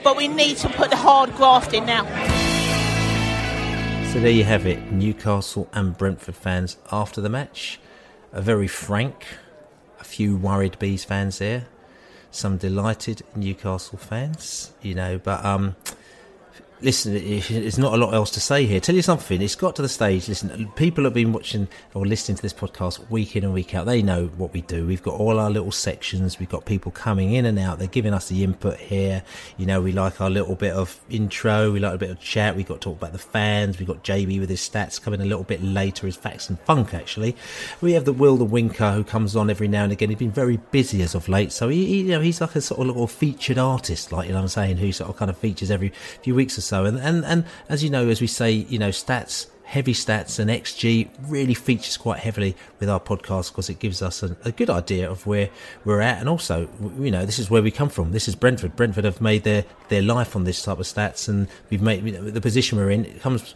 [0.02, 2.39] but we need to put the hard graft in now.
[4.12, 7.78] So there you have it, Newcastle and Brentford fans after the match.
[8.32, 9.24] A very frank,
[10.00, 11.66] a few worried bees fans there
[12.30, 15.76] some delighted Newcastle fans, you know, but um,
[16.82, 18.80] listen, there's not a lot else to say here.
[18.80, 20.28] Tell you something, it's got to the stage.
[20.28, 23.86] Listen, people have been watching or listening to this podcast week in and week out.
[23.86, 24.86] They know what we do.
[24.86, 26.38] We've got all our little sections.
[26.38, 27.78] We've got people coming in and out.
[27.78, 29.22] They're giving us the input here.
[29.56, 31.72] You know, we like our little bit of intro.
[31.72, 32.56] We like a bit of chat.
[32.56, 33.78] We've got to talk about the fans.
[33.78, 36.94] We've got JB with his stats coming a little bit later, his facts and funk,
[36.94, 37.36] actually.
[37.80, 40.08] We have the Will the Winker who comes on every now and again.
[40.08, 41.52] He's been very busy as of late.
[41.52, 44.38] So, he, you know, he's like a sort of little featured artist, like, you know
[44.38, 46.84] what I'm saying, who sort of kind of features every few weeks or so so.
[46.86, 50.50] And, and, and as you know, as we say, you know, stats, heavy stats and
[50.50, 54.70] XG really features quite heavily with our podcast because it gives us a, a, good
[54.70, 55.50] idea of where
[55.84, 56.18] we're at.
[56.18, 58.12] And also, you know, this is where we come from.
[58.12, 58.74] This is Brentford.
[58.74, 62.12] Brentford have made their, their life on this type of stats and we've made you
[62.12, 63.04] know, the position we're in.
[63.04, 63.54] It comes,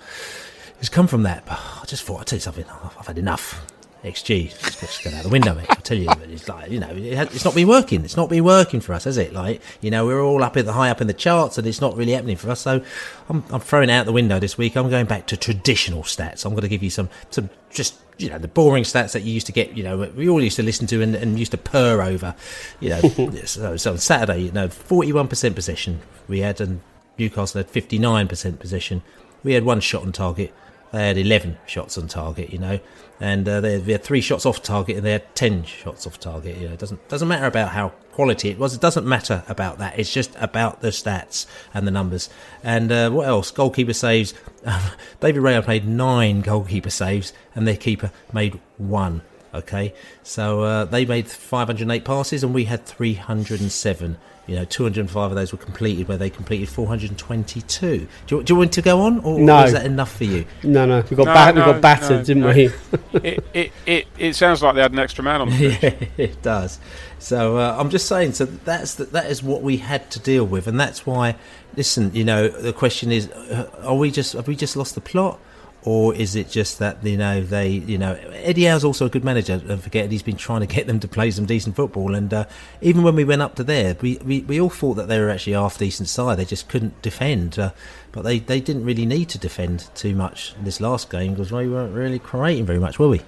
[0.81, 1.46] it's come from that.
[1.46, 2.66] But I just thought I'd tell you something.
[2.98, 3.73] I've had enough.
[4.05, 5.67] XG it's just going out the window, mate.
[5.71, 8.05] I tell you, it's like you know, it's not been working.
[8.05, 9.33] It's not been working for us, has it?
[9.33, 11.81] Like you know, we're all up at the high up in the charts, and it's
[11.81, 12.61] not really happening for us.
[12.61, 12.85] So
[13.29, 14.77] I'm, I'm throwing out the window this week.
[14.77, 16.45] I'm going back to traditional stats.
[16.45, 19.33] I'm going to give you some some just you know the boring stats that you
[19.33, 19.77] used to get.
[19.77, 22.35] You know, we all used to listen to and, and used to purr over.
[22.81, 23.01] You know,
[23.45, 26.81] so, so on Saturday, you know, 41% possession we had, and
[27.19, 29.03] Newcastle had 59% possession.
[29.43, 30.53] We had one shot on target.
[30.94, 32.78] They had 11 shots on target, you know,
[33.18, 36.20] and uh, they, they, had three shots off target and they had 10 shots off
[36.20, 36.57] target.
[36.57, 38.76] You know, it doesn't, doesn't matter about how quality it was.
[38.76, 39.98] It doesn't matter about that.
[39.98, 42.30] It's just about the stats and the numbers.
[42.62, 43.50] And uh, what else?
[43.50, 44.35] Goalkeeper saves.
[45.20, 49.22] David Raya made nine goalkeeper saves and their keeper made one.
[49.52, 54.16] Okay, so uh, they made 508 passes and we had 307.
[54.46, 58.07] You know, 205 of those were completed, where they completed 422.
[58.26, 59.64] Do you, do you want to go on, or, no.
[59.64, 60.44] is that enough for you?
[60.62, 62.70] No, no, we got no, no, we got battered, no, didn't we?
[63.22, 66.09] it, it, it, it sounds like they had an extra man on the pitch.
[66.16, 66.78] yeah, it does.
[67.18, 68.33] So uh, I'm just saying.
[68.33, 71.37] So that's the, that is what we had to deal with, and that's why.
[71.76, 75.00] Listen, you know, the question is, uh, are we just have we just lost the
[75.00, 75.40] plot?
[75.85, 79.25] Or is it just that you know they you know Eddie Howe's also a good
[79.25, 82.33] manager don't forget he's been trying to get them to play some decent football and
[82.33, 82.44] uh,
[82.81, 85.31] even when we went up to there we, we, we all thought that they were
[85.31, 87.70] actually half decent side they just couldn't defend uh,
[88.12, 91.68] but they, they didn't really need to defend too much this last game because we
[91.68, 93.20] weren't really creating very much were we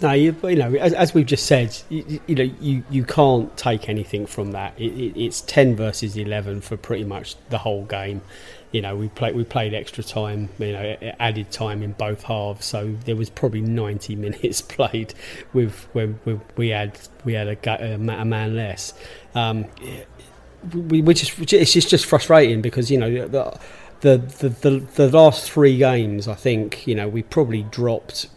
[0.00, 3.56] no, you, you know, as, as, we've just said, you, you, know, you, you can't
[3.56, 4.78] take anything from that.
[4.78, 8.22] It, it, it's ten versus eleven for pretty much the whole game
[8.72, 12.64] you know, we played we played extra time, you know, added time in both halves,
[12.64, 15.14] so there was probably 90 minutes played
[15.52, 16.18] with when
[16.56, 18.94] we had we had a, a man less.
[19.34, 19.66] Um,
[20.72, 23.58] we, just it's just just frustrating because you know the,
[24.00, 28.28] the the the the last three games, I think you know we probably dropped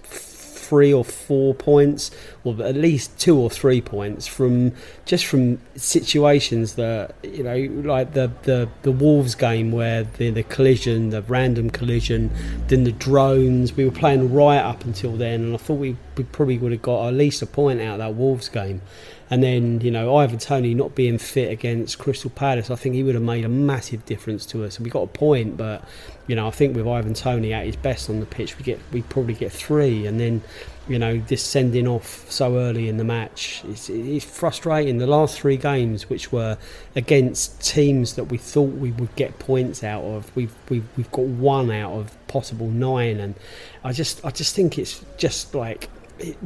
[0.70, 2.12] three or four points,
[2.44, 4.72] or at least two or three points from
[5.06, 10.44] just from situations that you know, like the the, the Wolves game where the the
[10.44, 12.32] collision, the random collision,
[12.68, 13.74] then the drones.
[13.74, 16.82] We were playing right up until then, and I thought we, we probably would have
[16.82, 18.82] got at least a point out of that Wolves game.
[19.30, 23.02] And then, you know, Ivan Toney not being fit against Crystal Palace, I think he
[23.02, 24.78] would have made a massive difference to us.
[24.78, 25.84] And we got a point, but
[26.28, 28.80] you know, I think with Ivan Toney at his best on the pitch, we get
[28.92, 30.42] we probably get three, and then
[30.88, 34.98] you know this sending off so early in the match it's, it's frustrating.
[34.98, 36.58] The last three games, which were
[36.96, 41.26] against teams that we thought we would get points out of, we've we've we've got
[41.26, 43.36] one out of possible nine, and
[43.84, 45.90] I just I just think it's just like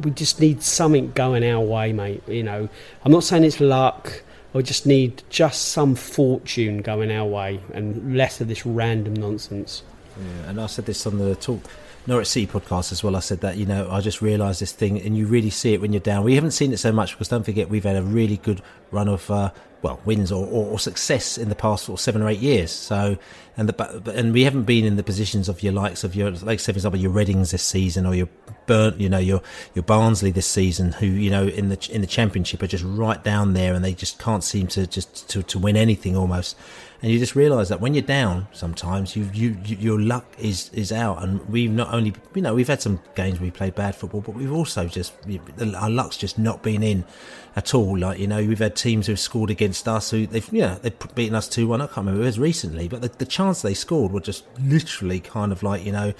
[0.02, 2.22] we just need something going our way, mate.
[2.28, 2.68] You know,
[3.04, 4.22] I'm not saying it's luck.
[4.54, 9.82] I just need just some fortune going our way and less of this random nonsense.
[10.18, 11.60] Yeah, and I said this on the talk
[12.06, 13.14] Norwich City podcast as well.
[13.14, 15.80] I said that you know I just realised this thing, and you really see it
[15.80, 16.24] when you're down.
[16.24, 19.08] We haven't seen it so much because don't forget we've had a really good run
[19.08, 19.50] of uh,
[19.82, 22.70] well wins or, or, or, success in the past sort of seven or eight years.
[22.70, 23.16] So
[23.56, 26.60] and the and we haven't been in the positions of your likes of your like
[26.60, 28.28] for example your Readings this season or your
[28.66, 29.42] Burnt you know your
[29.74, 33.22] your Barnsley this season who you know in the in the Championship are just right
[33.22, 36.56] down there and they just can't seem to just to, to win anything almost.
[37.02, 40.70] and you just realise that when you're down, sometimes you, you, you your luck is
[40.72, 41.22] is out.
[41.22, 44.34] And we've not only you know we've had some games we played bad football, but
[44.34, 45.14] we've also just
[45.74, 47.04] our luck's just not been in
[47.56, 47.98] at all.
[47.98, 51.34] Like you know, we've had teams who've scored against us who they've yeah they've beaten
[51.34, 51.80] us two one.
[51.80, 54.44] I can't remember who it was recently, but the, the chance they scored were just
[54.58, 56.12] literally kind of like you know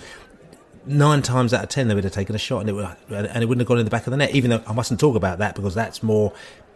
[0.87, 3.43] nine times out of ten they would have taken a shot and it would, and
[3.43, 4.35] it wouldn't have gone in the back of the net.
[4.35, 6.33] Even though I mustn't talk about that because that's more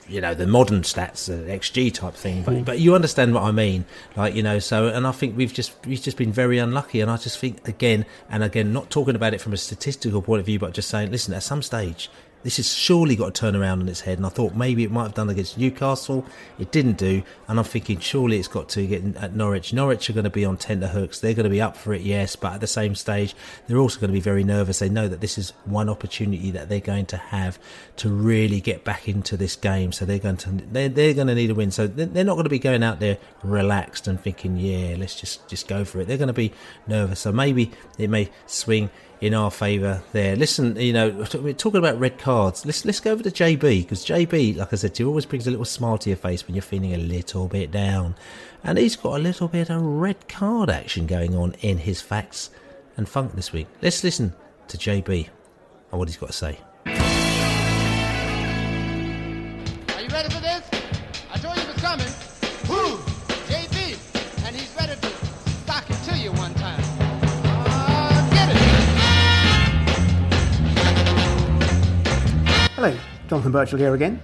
[0.08, 2.64] you know the modern stats uh, xg type thing but, mm.
[2.64, 3.84] but you understand what i mean
[4.16, 7.10] like you know so and i think we've just we've just been very unlucky and
[7.10, 10.46] i just think again and again not talking about it from a statistical point of
[10.46, 12.10] view but just saying listen at some stage
[12.44, 14.18] this has surely got to turn around on its head.
[14.18, 16.24] And I thought maybe it might have done against Newcastle.
[16.58, 17.22] It didn't do.
[17.48, 19.72] And I'm thinking surely it's got to get at Norwich.
[19.72, 21.20] Norwich are going to be on tenterhooks.
[21.20, 22.36] They're going to be up for it, yes.
[22.36, 23.34] But at the same stage,
[23.66, 24.78] they're also going to be very nervous.
[24.78, 27.58] They know that this is one opportunity that they're going to have
[27.96, 29.90] to really get back into this game.
[29.90, 31.70] So they're going to they're, they're going to need a win.
[31.70, 35.48] So they're not going to be going out there relaxed and thinking, yeah, let's just
[35.48, 36.08] just go for it.
[36.08, 36.52] They're going to be
[36.86, 37.20] nervous.
[37.20, 38.90] So maybe it may swing
[39.24, 40.36] in our favour there.
[40.36, 42.66] Listen, you know, we're talking about red cards.
[42.66, 45.50] Let's let's go over to JB because JB, like I said, he always brings a
[45.50, 48.16] little smile to your face when you're feeling a little bit down,
[48.62, 52.50] and he's got a little bit of red card action going on in his facts
[52.98, 53.66] and funk this week.
[53.80, 54.34] Let's listen
[54.68, 55.28] to JB
[55.90, 56.58] and what he's got to say.
[72.84, 74.20] Hello, Jonathan Burchill here again.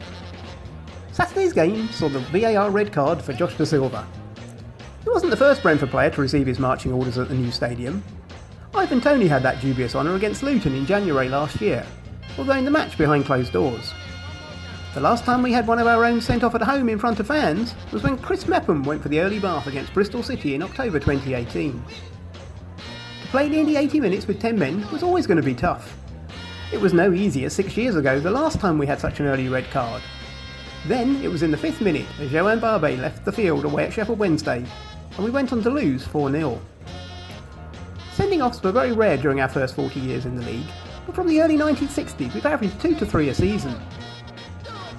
[1.12, 4.04] Saturday's game saw the VAR red card for Josh Dasilva.
[5.02, 8.04] He wasn't the first Brentford player to receive his marching orders at the new stadium.
[8.74, 11.86] Ivan Toney had that dubious honour against Luton in January last year,
[12.36, 13.94] although in the match behind closed doors.
[14.92, 17.18] The last time we had one of our own sent off at home in front
[17.18, 20.62] of fans was when Chris Mepham went for the early bath against Bristol City in
[20.62, 21.82] October 2018.
[22.76, 25.96] To play nearly 80 minutes with 10 men was always going to be tough,
[26.72, 29.48] it was no easier six years ago, the last time we had such an early
[29.48, 30.02] red card.
[30.86, 33.92] Then it was in the fifth minute as Yoann Barbet left the field away at
[33.92, 34.64] Sheffield Wednesday,
[35.16, 36.60] and we went on to lose 4 0.
[38.12, 40.66] Sending offs were very rare during our first 40 years in the league,
[41.06, 43.74] but from the early 1960s we've averaged 2 to 3 a season.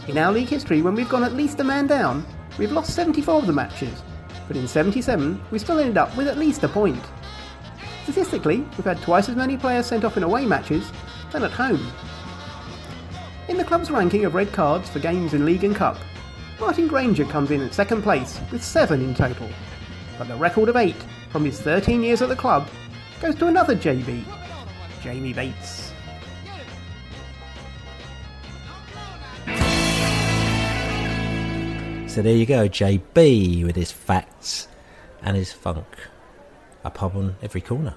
[0.08, 2.26] In our league history, when we've gone at least a man down,
[2.58, 4.04] we've lost 74 of the matches,
[4.48, 7.04] but in 77 we still ended up with at least a point.
[8.04, 10.92] Statistically, we've had twice as many players sent off in away matches
[11.32, 11.92] than at home.
[13.48, 15.98] In the club's ranking of red cards for games in League and Cup,
[16.60, 19.50] Martin Grainger comes in at second place with seven in total.
[20.18, 22.70] But the record of eight from his 13 years at the club
[23.22, 24.24] goes to another JB,
[25.02, 25.92] Jamie Bates.
[32.08, 34.68] So there you go, JB with his facts
[35.22, 35.88] and his funk.
[36.84, 37.96] A pub on every corner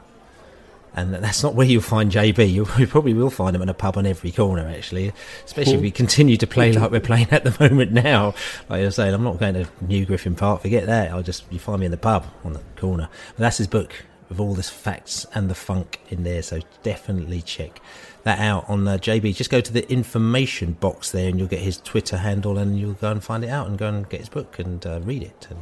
[0.96, 2.52] and that's not where you'll find JB.
[2.52, 5.12] You, probably will find him in a pub on every corner, actually.
[5.44, 8.34] Especially if we continue to play like we're playing at the moment now.
[8.68, 10.62] Like you're saying, I'm not going to New Griffin Park.
[10.62, 11.10] Forget that.
[11.10, 13.08] I'll just you find me in the pub on the corner.
[13.36, 13.92] But that's his book
[14.28, 16.42] with all the facts and the funk in there.
[16.42, 17.80] So definitely check
[18.22, 19.34] that out on uh, JB.
[19.34, 22.94] Just go to the information box there, and you'll get his Twitter handle, and you'll
[22.94, 25.48] go and find it out, and go and get his book and uh, read it,
[25.50, 25.58] and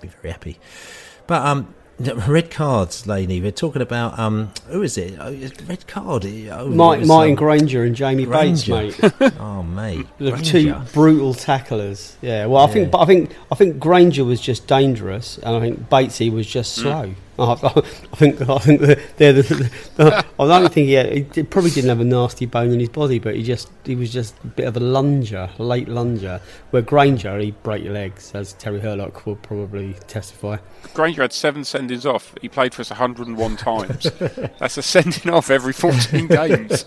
[0.00, 0.58] be very happy.
[1.26, 3.40] But um, Red cards, Laney.
[3.40, 5.16] We're talking about um, who is it?
[5.18, 5.32] Oh,
[5.66, 6.26] red card.
[6.26, 8.74] Oh, Mike, was, Martin um, Grainger and Jamie Grainger.
[8.74, 9.32] Bates, mate.
[9.40, 10.44] oh, mate, the Grainger.
[10.44, 12.16] two brutal tacklers.
[12.20, 12.46] Yeah.
[12.46, 15.88] Well, I think, but I think, I think Grainger was just dangerous, and I think
[15.88, 16.82] Batesy was just mm.
[16.82, 17.06] slow.
[17.06, 17.14] Mm.
[17.38, 17.52] I,
[18.12, 21.90] I, think I think they're the, the, the, I don't think he, he probably didn't
[21.90, 24.66] have a nasty bone in his body, but he just he was just a bit
[24.66, 26.40] of a lunger, a late lunger.
[26.70, 30.58] Where Grainger, he'd break your legs, as Terry Hurlock will probably testify.
[30.94, 32.34] Grainger had seven sendings off.
[32.40, 34.10] He played for us 101 times.
[34.58, 36.84] that's a sending off every 14 games.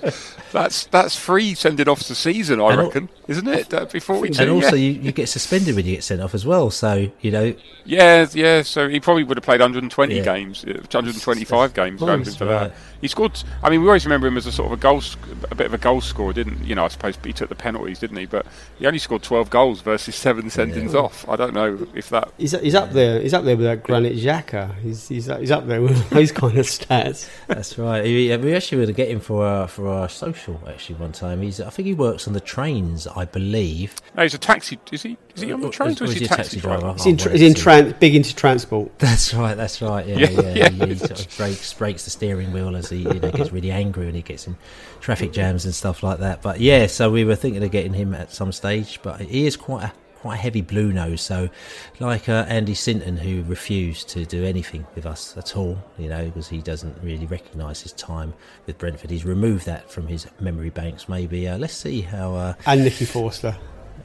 [0.51, 3.69] That's that's three sending offs a season, I and reckon, all, isn't it?
[3.69, 4.41] That'd be 42.
[4.41, 4.89] And also, yeah.
[4.89, 6.71] you, you get suspended when you get sent off as well.
[6.71, 7.55] So you know.
[7.85, 8.61] Yeah, yeah.
[8.63, 10.23] So he probably would have played 120 yeah.
[10.23, 12.73] games, 125 uh, games, going for that.
[13.01, 13.41] He scored.
[13.63, 15.01] I mean, we always remember him as a sort of a goal,
[15.49, 16.85] a bit of a goal scorer, didn't you know?
[16.85, 18.25] I suppose he took the penalties, didn't he?
[18.25, 18.45] But
[18.77, 20.99] he only scored 12 goals versus seven sendings yeah.
[20.99, 21.27] off.
[21.27, 22.31] I don't know if that.
[22.37, 23.21] He's, he's up there.
[23.21, 24.75] He's up there with that Granit Xhaka.
[24.79, 27.29] He's, he's he's up there with those kind of stats.
[27.47, 28.03] That's right.
[28.03, 31.41] We, we actually were to get him for our, for our social actually one time.
[31.41, 33.95] He's I think he works on the trains, I believe.
[34.15, 34.79] No, he's a taxi.
[34.91, 35.17] Is he?
[35.35, 36.81] Is he on the trains or, is he a taxi, taxi driver?
[36.81, 36.97] driver?
[36.97, 38.97] He's in, oh, tra- he's in tran- big into transport.
[38.99, 39.55] That's right.
[39.55, 40.05] That's right.
[40.05, 40.29] Yeah, yeah.
[40.29, 40.53] yeah.
[40.55, 40.69] yeah.
[40.69, 43.71] He, he, sort of breaks breaks the steering wheel as he you know, gets really
[43.71, 44.57] angry when he gets in
[44.99, 46.41] traffic jams and stuff like that.
[46.41, 49.55] But yeah, so we were thinking of getting him at some stage, but he is
[49.55, 51.21] quite a quite a heavy blue nose.
[51.21, 51.49] So,
[51.99, 56.25] like uh, Andy Sinton, who refused to do anything with us at all, you know,
[56.25, 58.33] because he doesn't really recognise his time
[58.65, 59.09] with Brentford.
[59.09, 61.07] He's removed that from his memory banks.
[61.07, 62.35] Maybe uh, let's see how.
[62.35, 63.55] Uh, and Nicky Forster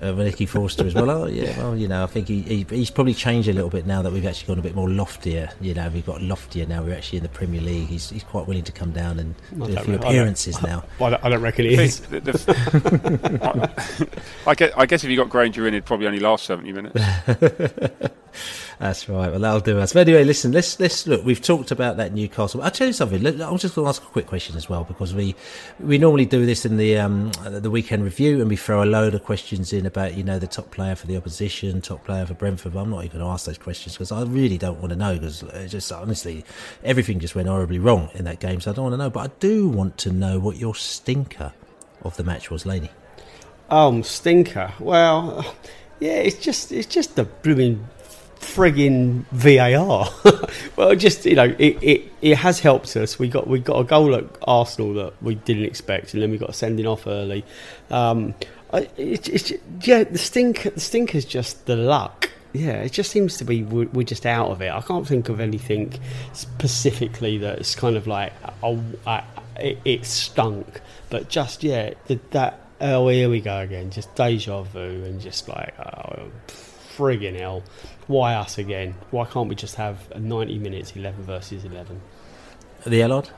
[0.04, 1.10] uh, Nicky Forster as well.
[1.10, 3.86] Oh yeah, well you know I think he, he, he's probably changed a little bit
[3.86, 5.50] now that we've actually gone a bit more loftier.
[5.60, 6.82] You know we've got loftier now.
[6.82, 7.88] We're actually in the Premier League.
[7.88, 10.84] He's, he's quite willing to come down and do a few appearances I now.
[11.00, 12.00] I don't, I don't reckon he is.
[12.00, 13.70] The- the-
[14.46, 16.72] I, I guess, I guess if you got Grainger in, it'd probably only last seventy
[16.72, 17.00] minutes.
[18.78, 19.30] That's right.
[19.30, 19.92] Well, that'll do us.
[19.92, 20.52] But anyway, listen.
[20.52, 21.24] Let's let's look.
[21.24, 22.62] We've talked about that Newcastle.
[22.62, 23.24] I'll tell you something.
[23.24, 25.34] I'm just going to ask a quick question as well because we
[25.80, 29.14] we normally do this in the um, the weekend review and we throw a load
[29.14, 32.34] of questions in about you know the top player for the opposition, top player for
[32.34, 32.74] Brentford.
[32.74, 34.96] But I'm not even going to ask those questions because I really don't want to
[34.96, 36.44] know because just honestly
[36.82, 38.60] everything just went horribly wrong in that game.
[38.60, 39.10] So I don't want to know.
[39.10, 41.52] But I do want to know what your stinker
[42.02, 42.90] of the match was, Laney.
[43.70, 44.72] Um, stinker.
[44.78, 45.54] Well,
[46.00, 47.88] yeah, it's just it's just the blooming
[48.44, 50.08] frigging VAR.
[50.76, 53.18] well, just you know, it, it, it has helped us.
[53.18, 56.38] We got we got a goal at Arsenal that we didn't expect, and then we
[56.38, 57.44] got sending off early.
[57.90, 58.34] Um,
[58.72, 62.30] it, it's yeah, the stink the stinker's just the luck.
[62.52, 64.70] Yeah, it just seems to be we're, we're just out of it.
[64.70, 65.92] I can't think of anything
[66.32, 68.32] specifically that's kind of like
[68.62, 69.24] oh, I,
[69.56, 70.80] it, it stunk,
[71.10, 75.48] but just yeah, the, that oh here we go again, just deja vu and just
[75.48, 76.30] like oh
[76.96, 77.62] friggin' hell,
[78.06, 78.94] why us again?
[79.10, 82.00] Why can't we just have a 90 minutes 11 versus 11?
[82.86, 83.30] The Allard?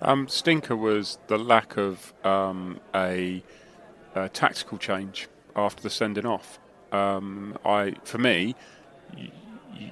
[0.00, 3.42] Um, stinker was the lack of um, a,
[4.16, 6.58] a tactical change after the sending off.
[6.90, 8.56] Um, I, for me,
[9.16, 9.30] you,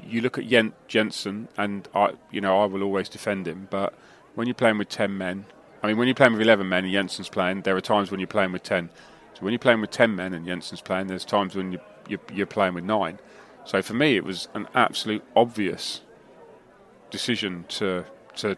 [0.05, 3.69] you look at Jen, Jensen, and I, you know, I will always defend him.
[3.71, 3.95] But
[4.35, 5.47] when you're playing with ten men,
[5.83, 8.19] I mean, when you're playing with eleven men and Jensen's playing, there are times when
[8.19, 8.91] you're playing with ten.
[9.35, 12.21] So when you're playing with ten men and Jensen's playing, there's times when you, you're,
[12.33, 13.19] you're playing with nine.
[13.65, 16.01] So for me, it was an absolute obvious
[17.11, 18.05] decision to
[18.37, 18.57] to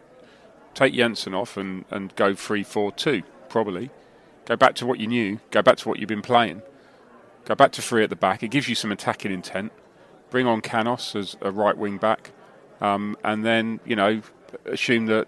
[0.73, 3.91] take Jensen off and, and go 3 4 2, probably.
[4.45, 6.61] Go back to what you knew, go back to what you've been playing.
[7.45, 8.41] Go back to three at the back.
[8.41, 9.73] It gives you some attacking intent.
[10.29, 12.31] Bring on Canos as a right wing back.
[12.79, 14.21] Um, and then, you know,
[14.65, 15.27] assume that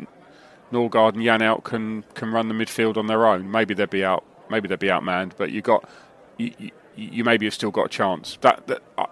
[0.72, 3.52] Norgaard and Jan can, can run the midfield on their own.
[3.52, 5.90] Maybe they'll be out maybe they'll be outmanned, but you got
[6.38, 8.38] you, you, maybe have still got a chance.
[8.42, 9.08] That, that I-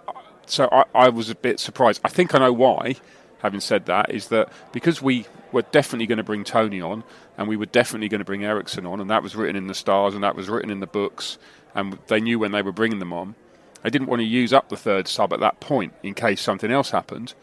[0.46, 2.02] so I, I was a bit surprised.
[2.04, 2.96] I think I know why.
[3.40, 7.04] Having said that, is that because we were definitely going to bring Toney on,
[7.38, 9.74] and we were definitely going to bring Eriksen on, and that was written in the
[9.74, 11.38] stars, and that was written in the books,
[11.76, 13.36] and they knew when they were bringing them on.
[13.84, 16.72] They didn't want to use up the third sub at that point in case something
[16.72, 17.34] else happened,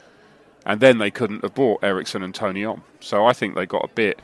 [0.65, 2.81] and then they couldn't have brought Eriksen and Toney on.
[3.01, 4.21] So I think they got a bit.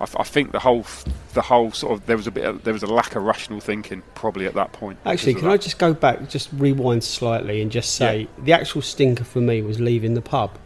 [0.00, 0.84] I, th- I think the whole,
[1.32, 3.60] the whole sort of there was a bit, of, there was a lack of rational
[3.60, 4.98] thinking probably at that point.
[5.06, 8.82] Actually, can of I just go back, just rewind slightly, and just say the actual
[8.82, 10.58] stinker for me was leaving the pub,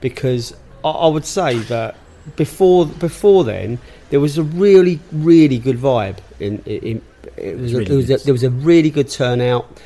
[0.00, 1.96] because I, I would say that
[2.36, 3.78] before before then
[4.10, 7.02] there was a really really good vibe in, in,
[7.36, 9.80] it was, a, there, was a, there was a really good turnout.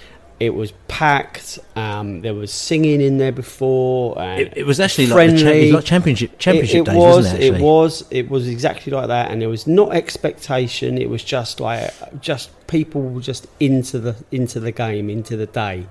[0.47, 1.59] It was packed.
[1.77, 4.21] Um, there was singing in there before.
[4.21, 5.61] And It- it was actually like the friendly.
[5.63, 7.17] champ- like championship- championship It, it days, was.
[7.17, 7.63] wasn't it, actually?
[7.63, 8.05] was.
[8.11, 10.99] It was exactly like that, and there was not expectation.
[10.99, 11.91] It was just like
[12.21, 15.87] just people were just into the into the game, into the day.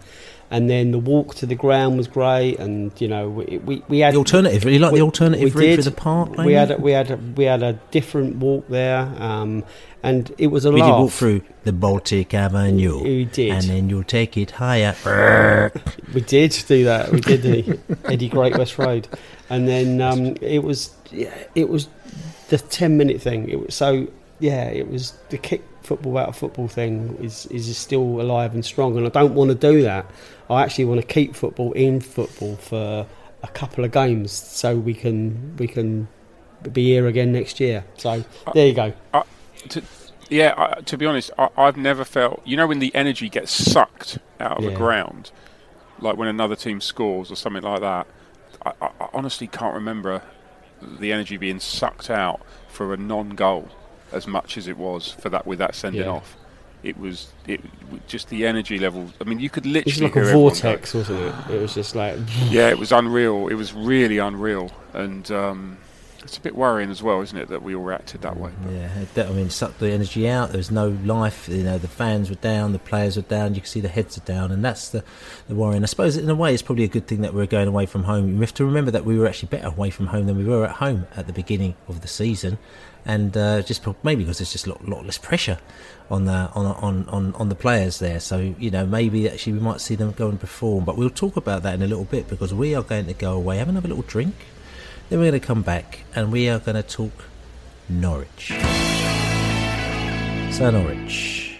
[0.54, 4.00] And then the walk to the ground was great, and you know we we, we
[4.00, 6.92] had The alternative, you like the alternative route through the park, We had a, we
[6.92, 9.64] had a, we had a different walk there, um,
[10.04, 11.00] and it was a We did laugh.
[11.02, 13.04] walk through the Baltic Avenue.
[13.04, 13.52] We did.
[13.52, 14.96] And then you'll take it higher.
[16.14, 17.12] We did do that.
[17.12, 19.08] We did the Eddie Great West Road,
[19.50, 21.88] and then um, it was yeah, it was
[22.50, 23.48] the ten minute thing.
[23.50, 24.08] It was so
[24.40, 28.66] yeah, it was the kick football out of football thing is is still alive and
[28.66, 30.06] strong, and I don't want to do that.
[30.50, 33.08] I actually want to keep football in football for
[33.44, 36.08] a couple of games so we can we can
[36.74, 37.86] be here again next year.
[37.98, 38.24] So
[38.54, 38.94] there you go.
[39.14, 39.24] I,
[39.70, 39.82] to,
[40.30, 42.42] yeah, I, to be honest, I, I've never felt.
[42.46, 44.72] You know, when the energy gets sucked out of Yeah.
[44.72, 45.32] a ground,
[46.00, 48.08] like when another team scores or something like that.
[48.64, 50.22] I, I, honestly can't remember
[50.82, 53.70] the energy being sucked out for a non-goal
[54.12, 56.10] as much as it was for that with that sending Yeah.
[56.10, 56.38] off.
[56.84, 57.62] It was it
[58.08, 59.12] just the energy level.
[59.20, 61.56] I mean, you could It was literally like a vortex, wasn't it?
[61.56, 62.18] It was just like
[62.50, 63.48] yeah, it was unreal.
[63.48, 65.78] It was really unreal, and um,
[66.24, 68.52] It's a bit worrying as well, isn't it, that we all reacted that way?
[68.70, 70.50] Yeah, that, I mean, sucked the energy out.
[70.50, 71.50] There was no life.
[71.50, 73.56] You know, the fans were down, the players were down.
[73.56, 75.04] You can see the heads are down, and that's the
[75.48, 75.84] the worrying.
[75.84, 78.04] I suppose in a way, it's probably a good thing that we're going away from
[78.04, 78.34] home.
[78.36, 80.66] We have to remember that we were actually better away from home than we were
[80.66, 82.60] at home at the beginning of the season,
[83.06, 85.58] and uh, just maybe because there's just a lot, lot less pressure
[86.12, 88.20] on the on, on on on the players there.
[88.20, 90.86] So you know, maybe actually we might see them go and perform.
[90.86, 93.34] But we'll talk about that in a little bit because we are going to go
[93.34, 94.36] away, have another little drink
[95.12, 97.12] then we're going to come back and we are going to talk
[97.90, 98.54] Norwich.
[100.52, 101.60] So, Norwich.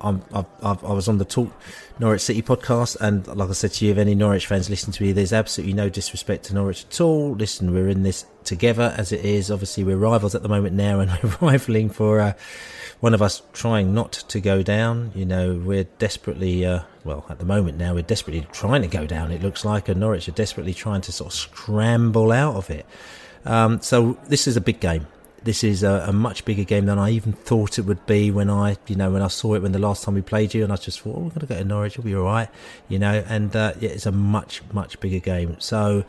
[0.00, 1.52] I've, i was on the Talk
[1.98, 5.02] Norwich City podcast, and like I said to you, if any Norwich fans listen to
[5.02, 7.32] me, there's absolutely no disrespect to Norwich at all.
[7.32, 9.50] Listen, we're in this together as it is.
[9.50, 12.32] Obviously, we're rivals at the moment now, and we're rivaling for uh,
[13.00, 15.10] one of us trying not to go down.
[15.14, 19.06] You know, we're desperately, uh, well, at the moment now, we're desperately trying to go
[19.06, 22.68] down, it looks like, and Norwich are desperately trying to sort of scramble out of
[22.68, 22.84] it.
[23.46, 25.06] Um, so this is a big game.
[25.46, 28.50] This is a, a, much bigger game than I even thought it would be when
[28.50, 30.72] I, you know, when I saw it when the last time we played you, and
[30.72, 32.48] I just thought, oh, we're going to go to Norwich, it'll be all right,
[32.88, 35.54] you know, and uh, yeah, it's a much, much bigger game.
[35.60, 36.04] So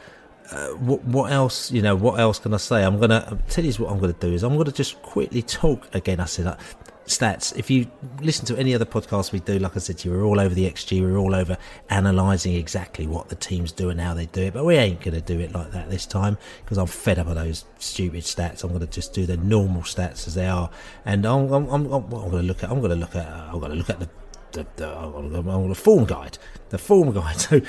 [0.52, 1.72] uh, what, what else?
[1.72, 2.84] You know, what else can I say?
[2.84, 6.20] I'm gonna tell you what I'm gonna do is I'm gonna just quickly talk again.
[6.20, 6.60] I said that
[7.08, 7.58] stats.
[7.58, 7.88] If you
[8.22, 10.54] listen to any other podcast we do, like I said to you, we're all over
[10.54, 11.02] the XG.
[11.02, 11.58] We're all over
[11.90, 14.54] analysing exactly what the teams do and how they do it.
[14.54, 17.36] But we ain't gonna do it like that this time because I'm fed up of
[17.36, 18.64] those stupid stats.
[18.64, 20.70] I'm gonna just do the normal stats as they are,
[21.06, 22.72] and I'm, I'm, I'm, I'm gonna look at.
[22.72, 23.28] I'm gonna look at.
[23.28, 24.10] I'm gonna look at the
[24.52, 26.38] the, the, the form guide.
[26.70, 27.38] The form guide.
[27.48, 27.62] So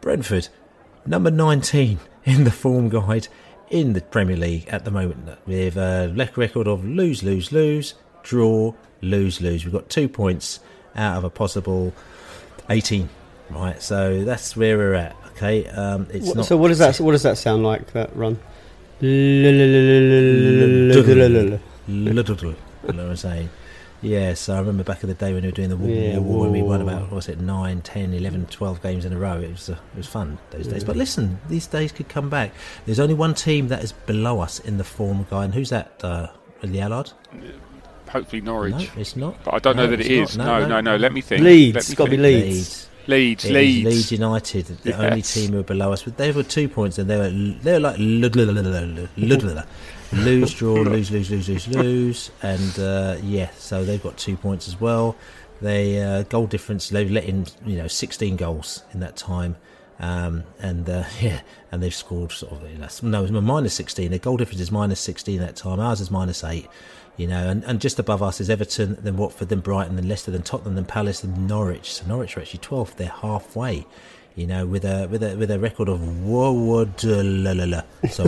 [0.00, 0.48] Brentford,
[1.06, 3.28] number 19 in the form guide
[3.70, 8.74] in the Premier League at the moment with a record of lose, lose, lose, draw,
[9.00, 9.64] lose, lose.
[9.64, 10.58] We've got two points
[10.96, 11.94] out of a possible
[12.68, 13.08] 18,
[13.50, 13.80] right?
[13.80, 15.14] So that's where we're at.
[15.36, 16.46] Okay, um, it's what, not.
[16.46, 16.98] So what does that?
[17.00, 17.92] What does that sound like?
[17.92, 18.38] That run.
[23.10, 23.50] I'm saying.
[24.00, 26.44] Yes, I remember back in the day when we were doing the War, yeah, War
[26.44, 29.40] and we won about, what was it, 9, 10, 11, 12 games in a row.
[29.40, 30.84] It was, uh, it was fun those days.
[30.84, 32.52] But listen, these days could come back.
[32.84, 36.04] There's only one team that is below us in the form guy, and who's that,
[36.04, 36.26] uh,
[36.62, 37.12] the Allard?
[38.14, 38.74] Hopefully Norwich.
[38.94, 39.42] No, it's not.
[39.44, 40.36] But I don't no, know that it is.
[40.36, 40.44] Not.
[40.46, 41.42] No, no, no, no, Let me think.
[41.42, 41.74] Leeds.
[41.74, 42.88] Let me it's got to be Leeds.
[43.08, 43.44] Leeds.
[43.44, 43.84] Leeds, Leeds.
[43.84, 45.00] Leeds United, the yes.
[45.00, 46.04] only team who are below us.
[46.04, 48.30] They were two points, and they were they were like lose,
[50.54, 54.80] draw, lose, lose, lose, lose, lose, and uh, yeah, so they've got two points as
[54.80, 55.16] well.
[55.60, 56.88] They uh, goal difference.
[56.90, 59.56] They've let in you know 16 goals in that time,
[59.98, 61.40] um, and uh, yeah,
[61.72, 64.10] and they've scored sort of you know, no, minus 16.
[64.10, 65.80] Their goal difference is minus 16 that time.
[65.80, 66.68] Ours is minus eight.
[67.16, 70.32] You know, and, and just above us is Everton, then Watford, then Brighton, then Leicester,
[70.32, 71.92] then Tottenham, then Palace, then Norwich.
[71.92, 72.96] So Norwich are actually 12th.
[72.96, 73.86] They're halfway
[74.36, 76.00] you know, with a with a with a record of
[78.10, 78.24] so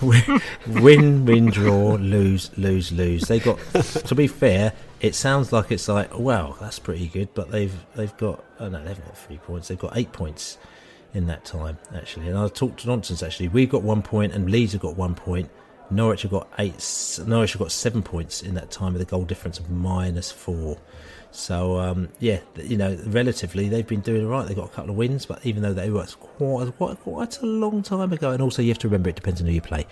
[0.66, 3.22] win, win, draw, lose, lose, lose.
[3.22, 3.58] They got.
[3.74, 8.14] To be fair, it sounds like it's like, well that's pretty good, but they've they've
[8.18, 8.44] got.
[8.58, 9.68] Oh no, they've got three points.
[9.68, 10.58] They've got eight points
[11.14, 12.28] in that time actually.
[12.28, 13.48] And I talked nonsense actually.
[13.48, 15.48] We've got one point, and Leeds have got one point.
[15.90, 17.18] Norwich have got eight.
[17.26, 20.78] Norwich have got seven points in that time with a goal difference of minus four.
[21.32, 24.46] So um, yeah, you know, relatively they've been doing all right.
[24.46, 27.46] They've got a couple of wins, but even though they were quite, quite quite a
[27.46, 29.86] long time ago, and also you have to remember it depends on who you play,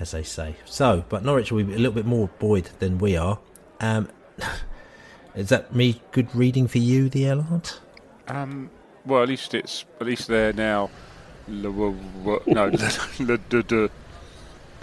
[0.00, 0.56] as they say.
[0.64, 3.38] So, but Norwich will be a little bit more buoyed than we are.
[3.80, 4.08] Um,
[5.34, 7.70] is that me good reading for you, the Allard?
[8.28, 8.70] Um,
[9.04, 10.90] well, at least it's at least they're now.
[11.48, 12.06] No,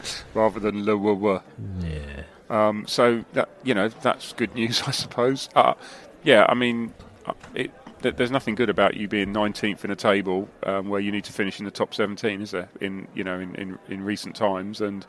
[0.33, 1.41] rather than lower.
[1.81, 2.23] Yeah.
[2.49, 5.49] Um, so that you know that's good news, I suppose.
[5.55, 5.75] Uh,
[6.23, 6.93] yeah, I mean,
[7.25, 7.71] uh, it,
[8.01, 11.23] th- there's nothing good about you being 19th in a table um, where you need
[11.25, 12.69] to finish in the top 17, is there?
[12.81, 15.05] In you know in, in, in recent times, and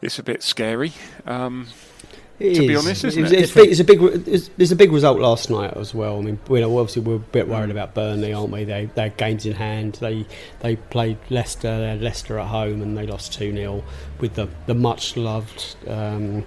[0.00, 0.92] it's a bit scary.
[1.26, 1.68] Um,
[2.42, 2.68] it to is.
[2.68, 3.38] be honest, isn't it's, it?
[3.40, 4.02] It's, it's a big.
[4.28, 6.18] It's, there's a big result last night as well.
[6.18, 8.64] I mean, you know, obviously we're a bit worried about Burnley, aren't we?
[8.64, 9.94] They they had games in hand.
[9.94, 10.26] They
[10.60, 11.78] they played Leicester.
[11.78, 13.84] They had Leicester at home and they lost two 0
[14.18, 15.76] with the the much loved.
[15.86, 16.44] Um,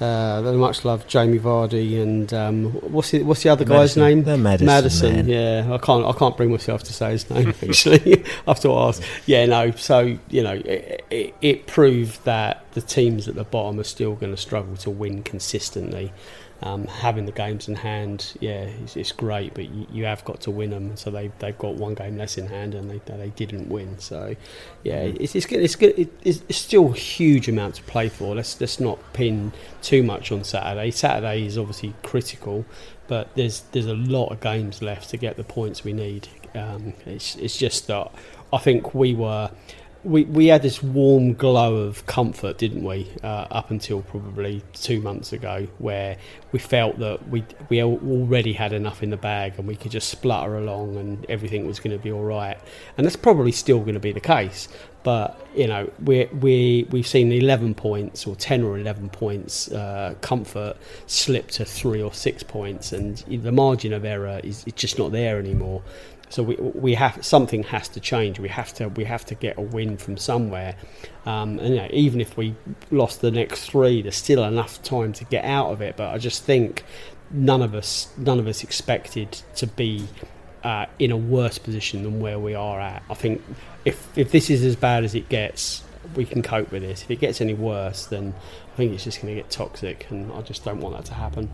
[0.00, 4.02] uh, the much loved Jamie Vardy and um, what's the what's the other Maddison.
[4.02, 4.24] guy's name?
[4.24, 5.16] The Maddison, Maddison.
[5.16, 5.28] man.
[5.28, 8.24] Yeah, I can't I can't bring myself to say his name actually.
[8.46, 9.02] I have to ask.
[9.26, 9.70] Yeah, no.
[9.72, 14.14] So you know, it, it, it proved that the teams at the bottom are still
[14.14, 16.12] going to struggle to win consistently.
[16.62, 20.40] Um, having the games in hand, yeah, it's, it's great, but you, you, have got
[20.42, 20.96] to win them.
[20.96, 23.98] So they they've got one game less in hand, and they they didn't win.
[23.98, 24.34] So
[24.82, 25.60] yeah, it's it's good.
[25.60, 26.10] It's good.
[26.22, 28.34] It's, it's still a huge amount to play for.
[28.34, 29.52] Let's let's not pin
[29.82, 30.90] too much on Saturday.
[30.92, 32.64] Saturday is obviously critical,
[33.06, 36.28] but there's there's a lot of games left to get the points we need.
[36.54, 38.10] Um, it's it's just that
[38.50, 39.50] I think we were
[40.06, 43.10] we we had this warm glow of comfort, didn't we?
[43.22, 46.16] Uh, up until probably two months ago, where
[46.52, 50.08] we felt that we we already had enough in the bag and we could just
[50.08, 52.58] splutter along and everything was going to be all right.
[52.96, 54.68] And that's probably still going to be the case.
[55.02, 60.14] But you know, we we we've seen eleven points or ten or eleven points uh,
[60.20, 60.76] comfort
[61.06, 65.12] slip to three or six points, and the margin of error is, is just not
[65.12, 65.82] there anymore.
[66.28, 68.40] So we we have something has to change.
[68.40, 70.76] We have to we have to get a win from somewhere.
[71.24, 72.54] Um, and you know, even if we
[72.90, 75.96] lost the next three, there's still enough time to get out of it.
[75.96, 76.84] But I just think
[77.30, 80.06] none of us none of us expected to be
[80.64, 83.02] uh, in a worse position than where we are at.
[83.08, 83.42] I think
[83.84, 85.84] if if this is as bad as it gets,
[86.16, 87.02] we can cope with this.
[87.02, 88.34] If it gets any worse, then
[88.72, 91.14] I think it's just going to get toxic, and I just don't want that to
[91.14, 91.50] happen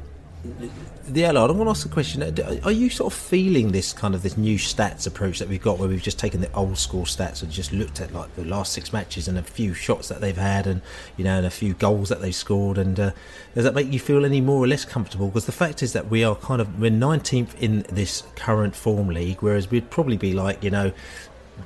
[1.08, 2.22] the Allard, I want to ask a question.
[2.64, 5.78] Are you sort of feeling this kind of this new stats approach that we've got,
[5.78, 8.72] where we've just taken the old school stats and just looked at like the last
[8.72, 10.82] six matches and a few shots that they've had, and
[11.16, 13.12] you know, and a few goals that they've scored, and uh,
[13.54, 15.28] does that make you feel any more or less comfortable?
[15.28, 19.08] Because the fact is that we are kind of we're 19th in this current form
[19.08, 20.92] league, whereas we'd probably be like you know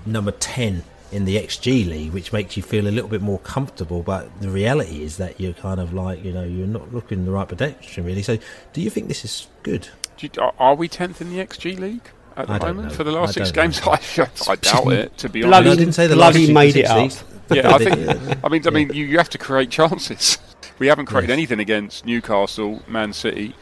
[0.05, 4.03] number 10 in the XG league, which makes you feel a little bit more comfortable.
[4.03, 7.25] But the reality is that you're kind of like, you know, you're not looking in
[7.25, 8.23] the right direction, really.
[8.23, 8.39] So,
[8.73, 9.89] do you think this is good?
[10.19, 12.01] You, are we 10th in the XG league?
[12.37, 13.93] At the I moment, for the last six don't games, know.
[14.49, 15.17] I, I doubt it.
[15.19, 17.27] To be Bloody- honest, I didn't say the bloody last made six it up.
[17.51, 18.39] yeah, I think.
[18.45, 20.37] I mean, I mean, you, you have to create chances.
[20.79, 21.35] We haven't created Yes.
[21.39, 23.55] anything against Newcastle, Man City,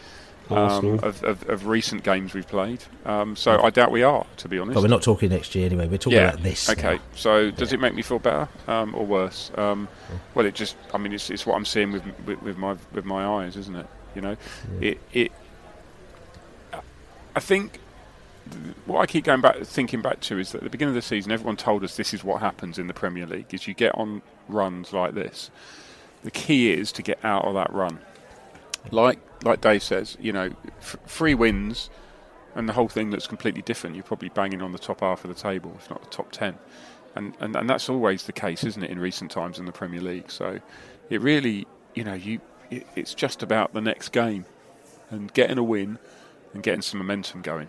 [0.51, 2.83] um, of, of, of recent games we've played.
[3.05, 4.75] Um, so I doubt we are, to be honest.
[4.75, 5.89] But we're not talking next year anyway.
[5.89, 6.29] We're talking yeah.
[6.31, 6.69] about this.
[6.69, 6.97] Okay.
[6.97, 7.03] now.
[7.15, 9.51] So does it make me feel better um, or worse?
[9.57, 9.89] Um,
[10.35, 10.77] well, it just.
[10.93, 13.77] I mean, it's, it's what I'm seeing with, with with my with my eyes, isn't
[13.77, 13.87] it?
[14.15, 14.37] You know,
[14.81, 15.33] it it.
[17.37, 17.81] I think
[18.87, 21.03] what I keep going back thinking back to is that at the beginning of the
[21.03, 23.95] season, everyone told us this is what happens in the Premier League: is you get
[23.97, 25.51] on runs like this.
[26.23, 27.99] The key is to get out of that run.
[28.91, 31.91] Like like Dave says, you know, f- three wins
[32.55, 33.97] and the whole thing looks completely different.
[33.97, 36.59] You're probably banging on the top half of the table, if not the top ten,
[37.15, 40.01] and and, and that's always the case, isn't it, in recent times in the Premier
[40.01, 40.31] League?
[40.31, 40.61] So
[41.11, 44.47] it really, you know, you it, it's just about the next game
[45.11, 45.99] and getting a win
[46.53, 47.69] and getting some momentum going.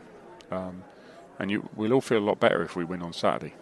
[0.51, 0.83] Um,
[1.39, 3.53] and you, we'll all feel a lot better if we win on Saturday.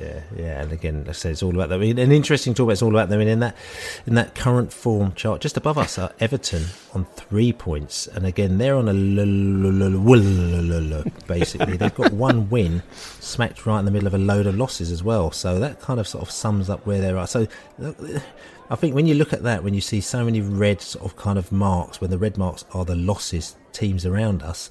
[0.00, 1.82] Yeah, yeah, and again, like I say it's all about them.
[1.82, 2.64] An interesting talk.
[2.64, 3.20] About it's all about them.
[3.20, 3.54] And in that,
[4.06, 8.56] in that current form chart, just above us are Everton on three points, and again
[8.56, 8.94] they're on a
[11.26, 12.82] basically they've got one win,
[13.20, 15.30] smacked right in the middle of a load of losses as well.
[15.30, 17.26] So that kind of sort of sums up where they are.
[17.26, 17.46] So.
[18.72, 21.16] I think when you look at that, when you see so many red sort of
[21.16, 24.70] kind of marks, when the red marks are the losses teams around us,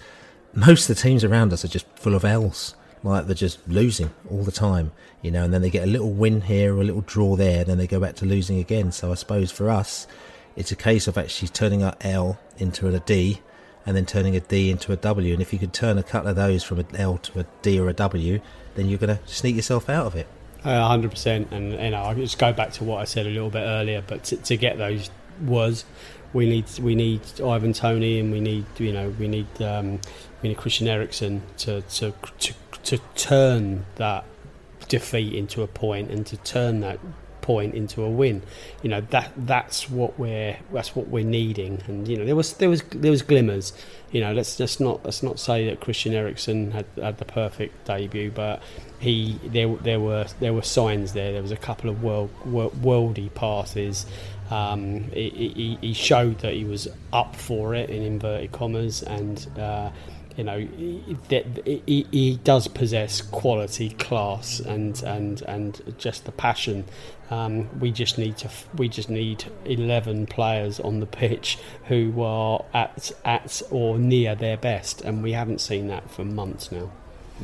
[0.53, 2.75] most of the teams around us are just full of L's.
[3.03, 4.91] Like they're just losing all the time,
[5.21, 7.63] you know, and then they get a little win here or a little draw there,
[7.63, 8.91] then they go back to losing again.
[8.91, 10.07] So I suppose for us,
[10.55, 13.41] it's a case of actually turning our L into a D
[13.85, 15.33] and then turning a D into a W.
[15.33, 17.79] And if you could turn a couple of those from an L to a D
[17.79, 18.41] or a W,
[18.75, 20.27] then you're going to sneak yourself out of it.
[20.63, 23.29] Uh, hundred percent, and you know, I just go back to what I said a
[23.29, 24.03] little bit earlier.
[24.05, 25.09] But to, to get those
[25.41, 25.85] was,
[26.33, 30.01] we need we need Ivan Toney, and we need you know we need um,
[30.41, 32.53] we need Christian Eriksen to to to
[32.89, 34.25] to turn that
[34.87, 36.99] defeat into a point and to turn that
[37.43, 38.41] point into a win.
[38.81, 41.83] You know that that's what we're that's what we're needing.
[41.85, 43.73] And you know there was there was there was glimmers.
[44.11, 47.85] You know let's just not let's not say that Christian Eriksen had had the perfect
[47.85, 48.63] debut, but
[48.97, 51.31] he there there were there were signs there.
[51.31, 54.07] There was a couple of world, world worldy passes.
[54.49, 59.47] Um, he, he, he showed that he was up for it in inverted commas, and
[59.59, 59.91] uh,
[60.39, 61.17] you know he,
[61.85, 66.85] he, he does possess quality, class, and and and just the passion.
[67.29, 72.63] Um, we just need to we just need eleven players on the pitch who are
[72.73, 76.89] at at or near their best, and we haven't seen that for months now.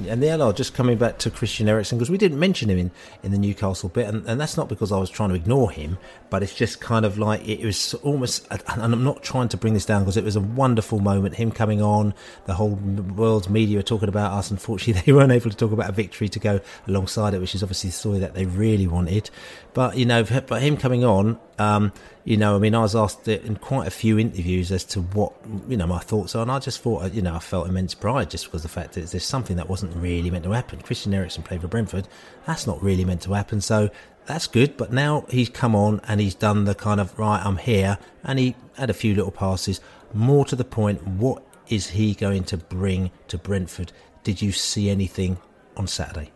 [0.08, 2.91] And the LR, just coming back to Christian Eriksen, because we didn't mention him in,
[3.24, 5.98] in the Newcastle bit, and, and that's not because I was trying to ignore him,
[6.30, 9.74] but it's just kind of like it was almost, and I'm not trying to bring
[9.74, 12.14] this down because it was a wonderful moment, him coming on,
[12.46, 14.52] the whole world's media talking about us.
[14.52, 17.64] Unfortunately, they weren't able to talk about a victory to go alongside it, which is
[17.64, 19.30] obviously the story that they really wanted.
[19.74, 21.93] But, you know, but him coming on, um,
[22.26, 25.34] you know, I mean, I was asked in quite a few interviews as to what,
[25.70, 28.32] you know, my thoughts are, and I just thought, you know, I felt immense pride
[28.32, 30.82] just because the fact that there's something that wasn't really meant to happen.
[30.82, 32.08] Christian Eriksen played for Brentford.
[32.48, 33.62] That's not really meant to happen.
[33.62, 33.92] So
[34.26, 34.76] that's good.
[34.76, 38.00] But now he's come on and he's done the kind of, right, I'm here.
[38.24, 39.80] And he had a few little passes.
[40.12, 43.92] More to the point, what is he going to bring to Brentford?
[44.24, 45.38] Did you see anything
[45.78, 46.32] on Saturday?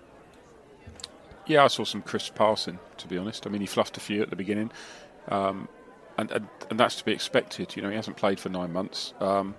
[1.48, 2.78] Yeah, I saw some crisp passing.
[2.98, 4.72] To be honest, I mean he fluffed a few at the beginning,
[5.30, 5.68] um,
[6.20, 7.76] and, and, and that's to be expected.
[7.76, 9.55] You know, he hasn't played for nine months, um,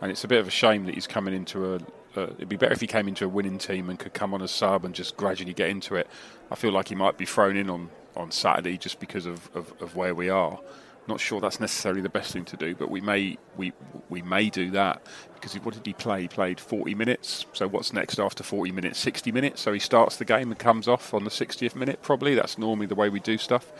[0.00, 1.80] and it's a bit of a shame that he's coming into a.
[2.16, 4.42] Uh, it'd be better if he came into a winning team and could come on
[4.42, 6.08] as sub and just gradually get into it.
[6.50, 9.74] I feel like he might be thrown in on, on Saturday just because of, of,
[9.80, 10.58] of where we are.
[11.06, 13.72] Not sure that's necessarily the best thing to do, but we may we
[14.08, 15.02] we may do that
[15.34, 16.22] because what did he play?
[16.22, 17.46] He played 40 minutes.
[17.52, 18.98] So what's next after 40 minutes?
[18.98, 19.60] 60 minutes.
[19.60, 22.02] So he starts the game and comes off on the 60th minute.
[22.02, 23.70] Probably that's normally the way we do stuff.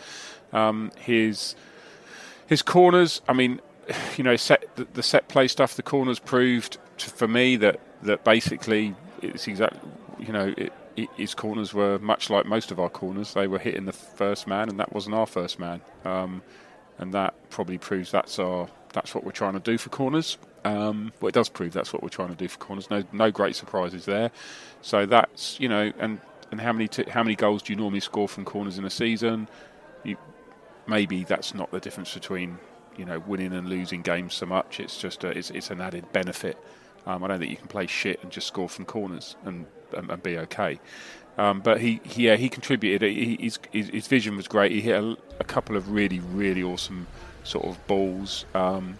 [0.53, 1.55] Um, his
[2.49, 3.21] his corners.
[3.29, 3.61] I mean,
[4.17, 5.75] you know, set the, the set play stuff.
[5.75, 9.79] The corners proved to, for me that that basically it's exactly
[10.19, 10.73] you know it,
[11.15, 13.33] his corners were much like most of our corners.
[13.33, 15.81] They were hitting the first man, and that wasn't our first man.
[16.03, 16.41] Um,
[16.97, 20.37] and that probably proves that's our that's what we're trying to do for corners.
[20.65, 22.89] Um, well, it does prove that's what we're trying to do for corners.
[22.89, 24.31] No, no great surprises there.
[24.81, 26.19] So that's you know, and
[26.51, 28.89] and how many t- how many goals do you normally score from corners in a
[28.89, 29.47] season?
[30.03, 30.17] You,
[30.89, 32.57] maybe that's not the difference between
[32.97, 34.79] you know winning and losing games so much.
[34.79, 36.57] It's just a, it's it's an added benefit.
[37.05, 39.65] Um, I don't think you can play shit and just score from corners and
[39.95, 40.79] and, and be okay.
[41.37, 43.09] Um, but he, he, yeah, he contributed.
[43.09, 44.73] He, his, his vision was great.
[44.73, 47.07] He hit a, a, couple of really, really awesome
[47.45, 48.97] sort of balls, um,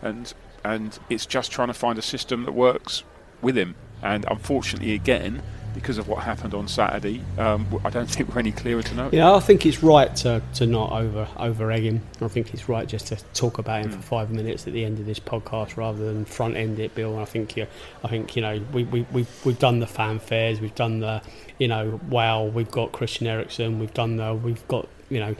[0.00, 0.32] and
[0.64, 3.04] and it's just trying to find a system that works
[3.42, 3.74] with him.
[4.02, 5.42] And unfortunately, again,
[5.76, 9.10] because of what happened on Saturday, um, I don't think we're any clearer to know.
[9.12, 12.02] Yeah, I think it's right to, to not over over egg him.
[12.20, 13.96] I think it's right just to talk about him mm.
[13.96, 17.18] for five minutes at the end of this podcast rather than front end it, Bill.
[17.18, 17.66] I think you,
[18.02, 21.22] I think you know we we we've, we've done the fanfares, we've done the
[21.58, 25.36] you know wow, we've got Christian Eriksen, we've done the we've got you know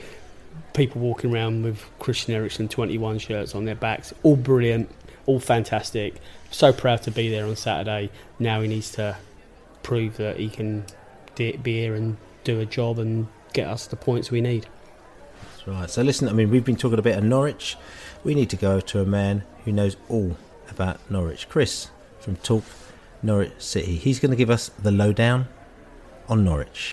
[0.75, 4.91] people walking around with Christian Eriksen 21 shirts on their backs, all brilliant,
[5.25, 6.17] all fantastic.
[6.51, 8.11] So proud to be there on Saturday.
[8.39, 9.17] Now he needs to
[9.87, 10.85] prove that he can
[11.37, 14.67] be here and do a job and get us the points we need.
[15.45, 15.89] That's right.
[15.89, 17.77] So listen, I mean, we've been talking a bit of Norwich.
[18.25, 20.37] We need to go to a man who knows all
[20.69, 21.49] about Norwich.
[21.49, 22.65] Chris from Talk
[23.23, 23.95] Norwich City.
[23.95, 25.47] He's going to give us the lowdown
[26.29, 26.91] on Norwich.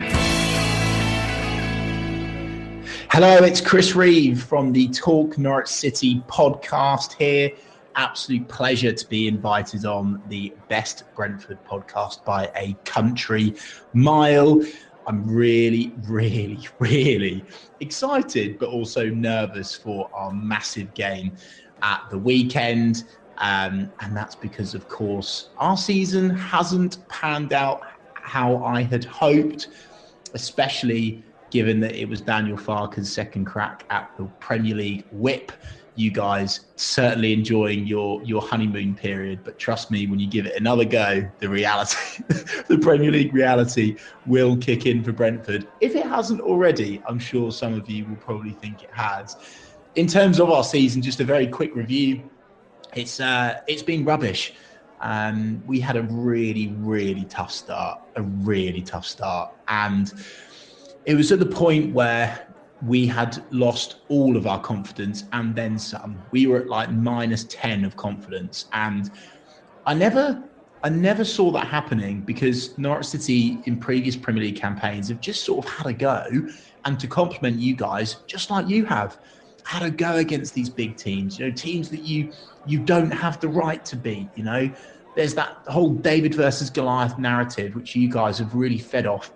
[3.10, 7.50] Hello, it's Chris Reeve from the Talk Norwich City podcast here
[7.96, 13.56] absolute pleasure to be invited on the best Brentford podcast by a country
[13.94, 14.64] mile.
[15.06, 17.44] I'm really, really, really
[17.80, 21.36] excited, but also nervous for our massive game
[21.82, 23.04] at the weekend.
[23.40, 27.82] Um, and that's because, of course, our season hasn't panned out
[28.14, 29.70] how I had hoped,
[30.34, 35.52] especially given that it was Daniel Farke's second crack at the Premier League whip
[35.96, 40.56] you guys certainly enjoying your your honeymoon period but trust me when you give it
[40.56, 42.24] another go the reality
[42.68, 45.68] the premier league reality will kick in for brentford.
[45.82, 49.38] If it hasn't already i'm sure some of you will probably think it has.
[49.96, 52.30] In terms of our season just a very quick review.
[52.96, 54.54] It's uh it's been rubbish.
[55.02, 59.54] Um we had a really really tough start a really tough start.
[59.68, 60.12] And
[61.06, 62.48] it was at the point where
[62.86, 66.22] we had lost all of our confidence and then some.
[66.32, 68.66] We were at like minus 10 of confidence.
[68.74, 69.10] And
[69.86, 70.44] I never
[70.86, 75.46] I never saw that happening because Norwich City in previous Premier League campaigns have just
[75.46, 76.28] sort of had a go
[76.84, 79.18] and to compliment you guys, just like you have,
[79.64, 82.34] had a go against these big teams, you know, teams that you
[82.66, 84.70] you don't have the right to beat, you know.
[85.16, 89.32] There's that whole David versus Goliath narrative, which you guys have really fed off.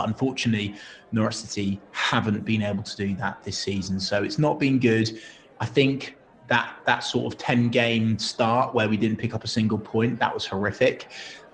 [0.00, 0.76] But unfortunately,
[1.12, 4.00] Norwich City haven't been able to do that this season.
[4.00, 5.20] So it's not been good.
[5.60, 6.16] I think
[6.48, 10.18] that that sort of 10 game start where we didn't pick up a single point,
[10.18, 11.08] that was horrific.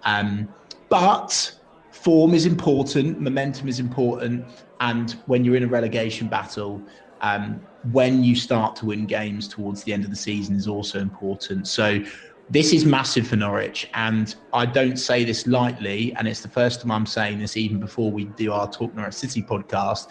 [0.04, 0.48] Um,
[0.88, 1.58] but
[1.90, 4.46] form is important, momentum is important.
[4.78, 6.80] And when you're in a relegation battle,
[7.22, 11.00] um, when you start to win games towards the end of the season is also
[11.00, 11.66] important.
[11.66, 12.00] So
[12.48, 16.14] this is massive for Norwich, and I don't say this lightly.
[16.16, 19.14] And it's the first time I'm saying this, even before we do our Talk Norwich
[19.14, 20.08] City podcast.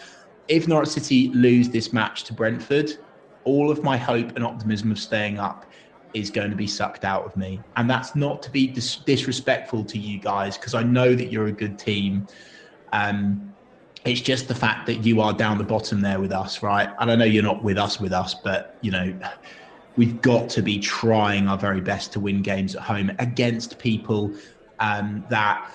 [0.48, 2.98] If Norwich City lose this match to Brentford,
[3.44, 5.64] all of my hope and optimism of staying up
[6.12, 7.60] is going to be sucked out of me.
[7.76, 11.46] And that's not to be dis- disrespectful to you guys, because I know that you're
[11.46, 12.26] a good team.
[12.92, 13.54] Um,
[14.04, 16.90] it's just the fact that you are down the bottom there with us, right?
[17.00, 19.18] And I know you're not with us with us, but you know
[19.96, 24.32] we've got to be trying our very best to win games at home against people
[24.78, 25.70] um, that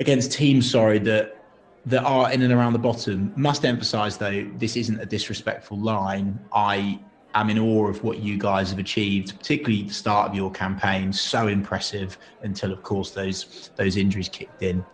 [0.00, 1.44] against teams sorry that
[1.86, 6.38] that are in and around the bottom must emphasize though this isn't a disrespectful line
[6.52, 6.98] i
[7.34, 11.12] am in awe of what you guys have achieved particularly the start of your campaign
[11.12, 14.84] so impressive until of course those those injuries kicked in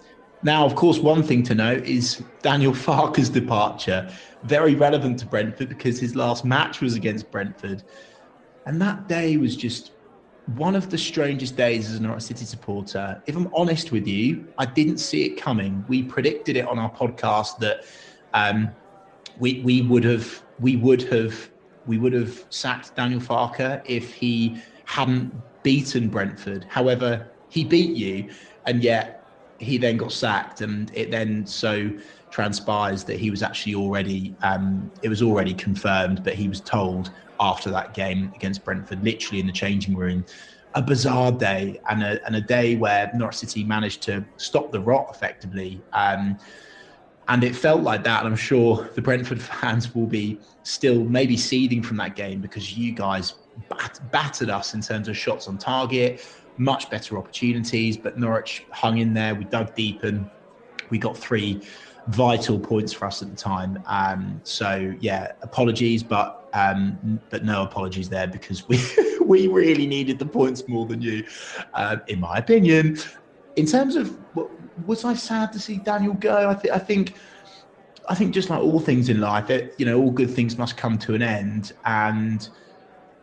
[0.43, 4.11] Now, of course, one thing to note is Daniel Farke's departure.
[4.45, 7.83] Very relevant to Brentford because his last match was against Brentford.
[8.71, 9.91] And that day was just
[10.55, 13.21] one of the strangest days as a Norwich City supporter.
[13.27, 15.85] If I'm honest with you, I didn't see it coming.
[15.89, 17.85] We predicted it on our podcast that
[18.33, 18.71] um,
[19.41, 21.51] we we would have we would have
[21.89, 26.64] we would have sacked Daniel Farke if he hadn't beaten Brentford.
[26.68, 28.31] However, he beat you,
[28.66, 29.27] and yet
[29.59, 31.91] he then got sacked, and it then so
[32.31, 37.11] transpires that he was actually already um, it was already confirmed, but he was told
[37.41, 40.24] after that game against Brentford, literally in the changing room.
[40.74, 44.81] A bizarre day and a, and a day where Norwich City managed to stop the
[44.81, 45.83] rot effectively.
[45.93, 46.39] Um,
[47.26, 48.20] and it felt like that.
[48.20, 52.76] And I'm sure the Brentford fans will be still maybe seething from that game because
[52.76, 53.35] you guys
[53.68, 56.24] bat- battered us in terms of shots on target,
[56.57, 59.35] much better opportunities, but Norwich hung in there.
[59.35, 60.31] We dug deep and
[60.91, 61.66] we got three
[62.09, 63.82] vital points for us at the time.
[63.86, 68.80] Um, so yeah, apologies, but um, but no apologies there because we
[69.24, 71.24] we really needed the points more than you,
[71.74, 72.98] uh, in my opinion.
[73.57, 74.18] In terms of
[74.84, 76.51] was I sad to see Daniel go?
[76.51, 77.16] I, th- I think.
[78.09, 80.76] I think just like all things in life, it, you know, all good things must
[80.76, 82.48] come to an end, and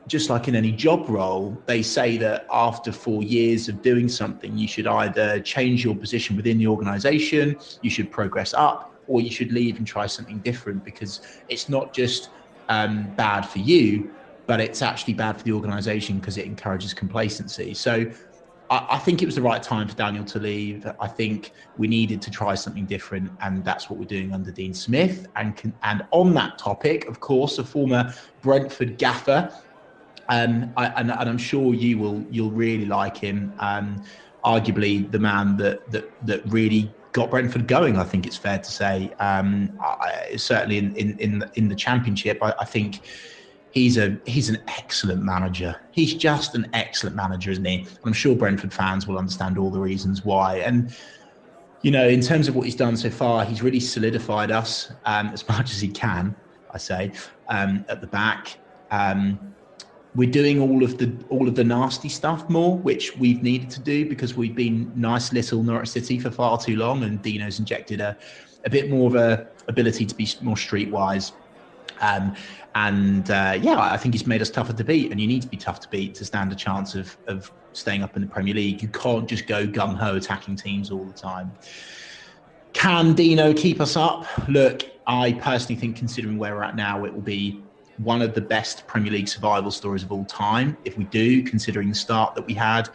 [0.08, 4.58] just like in any job role, they say that after four years of doing something,
[4.58, 9.30] you should either change your position within the organization, you should progress up, or you
[9.30, 12.30] should leave and try something different because it's not just
[12.70, 14.12] um, bad for you,
[14.46, 17.74] but it's actually bad for the organization because it encourages complacency.
[17.74, 18.10] So
[18.70, 20.90] I, I, think it was the right time for Daniel to leave.
[21.00, 24.74] I think we needed to try something different, and that's what we're doing under Dean
[24.74, 25.28] Smith.
[25.36, 29.52] And, and on that topic, of course, a former Brentford gaffer
[30.30, 33.54] um, I, and, and, I'm sure you will you'll really like him.
[33.60, 34.04] Um,
[34.44, 37.98] arguably the man that that that really got Brentford going.
[37.98, 39.12] I think it's fair to say.
[39.20, 43.02] Um, I, certainly in in in the, in the championship, I, I, think
[43.72, 45.76] he's a he's an excellent manager.
[45.92, 47.88] He's just an excellent manager, isn't he?
[48.06, 50.58] I'm sure Brentford fans will understand all the reasons why.
[50.58, 50.96] And
[51.82, 55.28] you know, in terms of what he's done so far, he's really solidified us um,
[55.28, 56.36] as much as he can.
[56.72, 57.12] I say
[57.50, 58.58] um, at the back.
[58.92, 59.56] Um,
[60.16, 63.80] we're doing all of the all of the nasty stuff more, which we've needed to
[63.80, 68.02] do because we've been nice little Norwich City for far too long, and Dino's injected
[68.02, 68.18] a,
[68.66, 71.34] a bit more of a ability to be more streetwise.
[72.02, 72.36] Um,
[72.76, 75.48] and uh, yeah, I think he's made us tougher to beat, and you need to
[75.48, 78.54] be tough to beat to stand a chance of of staying up in the Premier
[78.54, 78.82] League.
[78.82, 81.52] You can't just go gung ho attacking teams all the time.
[82.74, 84.26] Can Dino keep us up?
[84.48, 87.64] Look, I personally think, considering where we're at now, it will be
[87.98, 90.78] one of the best Premier League survival stories of all time.
[90.86, 92.90] If we do, considering the start that we had,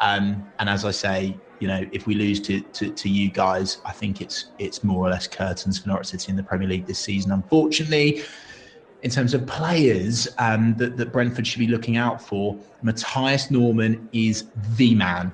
[0.00, 3.78] um, and as I say, you know, if we lose to, to, to you guys,
[3.84, 6.86] I think it's it's more or less curtains for Norwich City in the Premier League
[6.86, 7.32] this season.
[7.32, 8.22] Unfortunately,
[9.02, 14.08] in terms of players um, that, that Brentford should be looking out for, Mathias Normann
[14.12, 14.46] is
[14.76, 15.32] the man.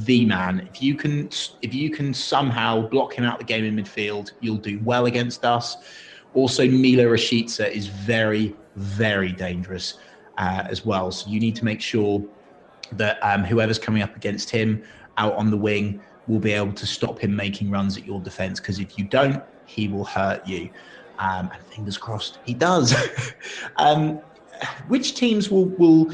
[0.00, 0.66] The man.
[0.72, 1.28] If you can,
[1.62, 5.44] if you can somehow block him out the game in midfield, you'll do well against
[5.44, 5.76] us.
[6.36, 9.94] Also, Milot Rashica is very, very dangerous
[10.36, 11.10] uh, as well.
[11.10, 12.22] So you need to make sure
[12.92, 14.82] that um, whoever's coming up against him
[15.16, 18.60] out on the wing will be able to stop him making runs at your defence.
[18.60, 20.68] Because if you don't, he will hurt you.
[21.18, 22.94] Um, and fingers crossed, he does.
[23.76, 24.16] um,
[24.88, 26.12] which teams will will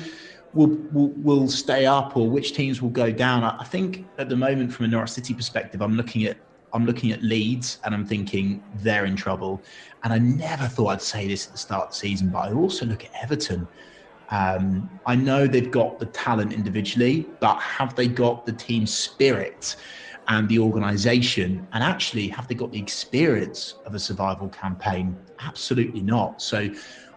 [0.54, 3.42] will will, will stay up, or which teams will go down?
[3.42, 6.36] I, I think at the moment, from a Norwich City perspective, I'm looking at
[6.72, 9.62] I'm looking at Leeds and I'm thinking they're in trouble.
[10.04, 12.52] And I never thought I'd say this at the start of the season, but I
[12.52, 13.68] also look at Everton.
[14.30, 19.76] Um, I know they've got the talent individually, but have they got the team spirit
[20.28, 21.66] and the organisation?
[21.72, 25.16] And actually, have they got the experience of a survival campaign?
[25.40, 26.40] Absolutely not.
[26.40, 26.70] So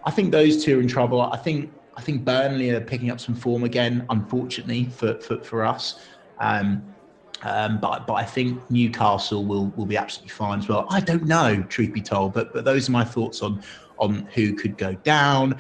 [0.06, 1.22] I think those two are in trouble.
[1.22, 5.66] I think I think Burnley are picking up some form again, unfortunately for for, for
[5.66, 6.00] us.
[6.40, 6.95] Um,
[7.44, 10.86] um, but but I think Newcastle will will be absolutely fine as well.
[10.90, 13.62] I don't know, truth be told, but but those are my thoughts on
[13.98, 15.60] on who could go down.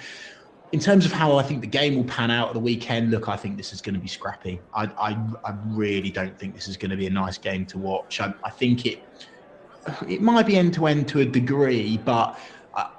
[0.71, 3.29] In terms of how I think the game will pan out at the weekend, look,
[3.29, 4.59] I think this is going to be scrappy.
[4.73, 7.77] I I, I really don't think this is going to be a nice game to
[7.77, 8.19] watch.
[8.19, 9.03] I, I think it
[10.07, 12.39] it might be end to end to a degree, but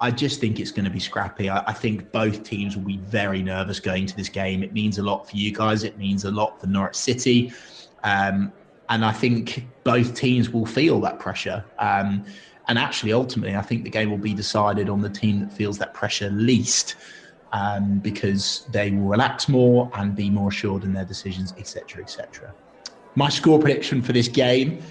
[0.01, 1.51] I just think it's going to be scrappy.
[1.51, 4.63] I, I, think both teams will be very nervous going to this game.
[4.63, 5.85] It means a lot for you guys.
[5.85, 7.53] It means a lot for Norwich City.
[8.03, 8.53] Um,
[8.89, 11.65] and I think both teams will feel that pressure.
[11.79, 12.25] Um,
[12.69, 15.79] and actually, ultimately, I think the game will be decided on the team that feels
[15.79, 16.97] that pressure least,
[17.53, 22.53] um, because they will relax more and be more assured in their decisions, etc., etc.
[23.15, 24.83] My score prediction for this game.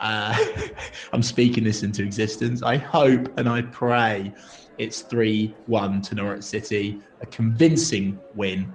[0.00, 0.36] uh,
[1.12, 2.62] I'm speaking this into existence.
[2.62, 4.32] I hope and I pray
[4.78, 8.72] it's 3 1 to Norwich City, a convincing win.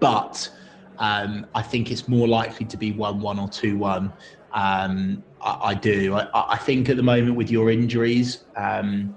[0.00, 0.50] But
[0.98, 4.12] um, I think it's more likely to be 1 1 or 2 1.
[4.52, 6.14] Um, I, I, do.
[6.14, 9.16] I, I, think at the moment with your injuries, um,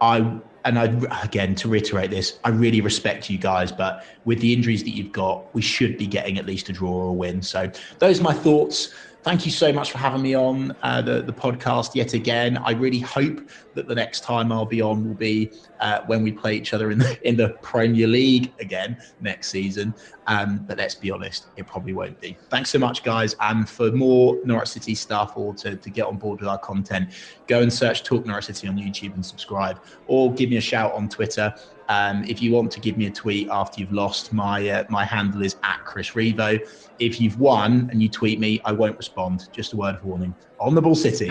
[0.00, 4.52] I and I again to reiterate this, I really respect you guys, but with the
[4.52, 7.40] injuries that you've got, we should be getting at least a draw or a win.
[7.40, 8.92] So those are my thoughts
[9.26, 12.56] thank you so much for having me on uh, the, the podcast yet again.
[12.58, 13.40] I really hope
[13.74, 15.50] that the next time I'll be on will be
[15.80, 19.92] uh, when we play each other in the, in the Premier League again next season.
[20.28, 22.38] Um, but let's be honest, it probably won't be.
[22.50, 23.34] Thanks so much, guys.
[23.40, 27.10] And for more Norwich City stuff or to, to get on board with our content,
[27.48, 30.92] go and search Talk Norwich City on YouTube and subscribe, or give me a shout
[30.92, 31.52] on Twitter.
[31.88, 35.04] Um, if you want to give me a tweet after you've lost, my uh, my
[35.04, 36.58] handle is at Chris Reevo.
[36.98, 39.48] If you've won and you tweet me, I won't respond.
[39.52, 40.34] Just a word of warning.
[40.58, 41.28] On the ball, City.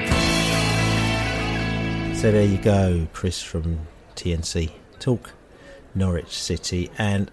[2.15, 3.79] So there you go, Chris from
[4.15, 4.71] TNC.
[4.99, 5.33] Talk
[5.93, 7.29] Norwich City and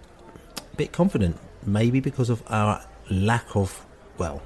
[0.57, 3.85] a bit confident, maybe because of our lack of,
[4.17, 4.41] well,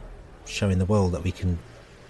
[0.45, 1.59] showing the world that we can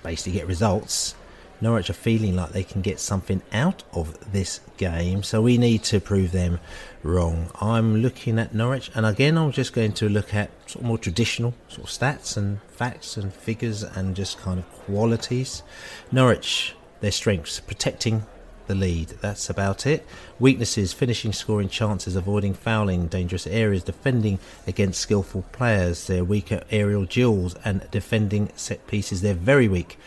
[0.04, 1.16] basically get results
[1.60, 5.84] Norwich are feeling like they can get something out of this game, so we need
[5.86, 6.60] to prove them
[7.04, 7.50] wrong.
[7.60, 10.98] I'm looking at Norwich, and again, I'm just going to look at sort of more
[10.98, 15.64] traditional sort of stats and facts and figures and just kind of qualities.
[16.12, 18.26] Norwich, their strengths, protecting
[18.68, 19.10] the lead.
[19.22, 20.06] That's about it.
[20.40, 26.08] Weaknesses finishing scoring chances, avoiding fouling, dangerous areas, defending against skillful players.
[26.08, 29.22] They're weak aerial duels and defending set pieces.
[29.22, 29.98] They're very weak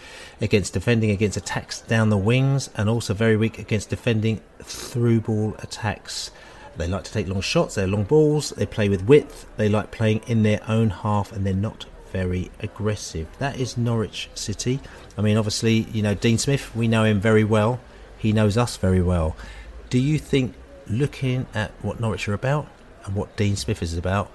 [0.41, 5.55] against defending against attacks down the wings and also very weak against defending through ball
[5.59, 6.31] attacks.
[6.77, 9.91] They like to take long shots, they're long balls, they play with width, they like
[9.91, 13.29] playing in their own half and they're not very aggressive.
[13.39, 14.81] That is Norwich City.
[15.17, 17.81] I mean, obviously, you know, Dean Smith, we know him very well.
[18.21, 19.35] He knows us very well.
[19.89, 20.55] Do you think,
[20.87, 22.69] looking at what Norwich are about
[23.05, 24.31] and what Dean Smith is about,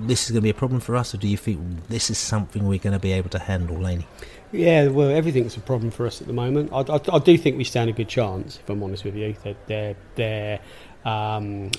[0.00, 2.18] this is going to be a problem for us, or do you think this is
[2.18, 4.06] something we're going to be able to handle, Laney?
[4.52, 6.72] Yeah, well, everything's a problem for us at the moment.
[6.72, 9.34] I, I, I do think we stand a good chance, if I'm honest with you.
[9.42, 10.60] They're they're they're,
[11.04, 11.70] um,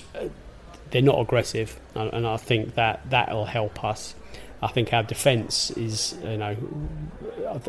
[0.90, 4.14] they're not aggressive, and I think that that'll help us.
[4.62, 6.56] I think our defence is, you know,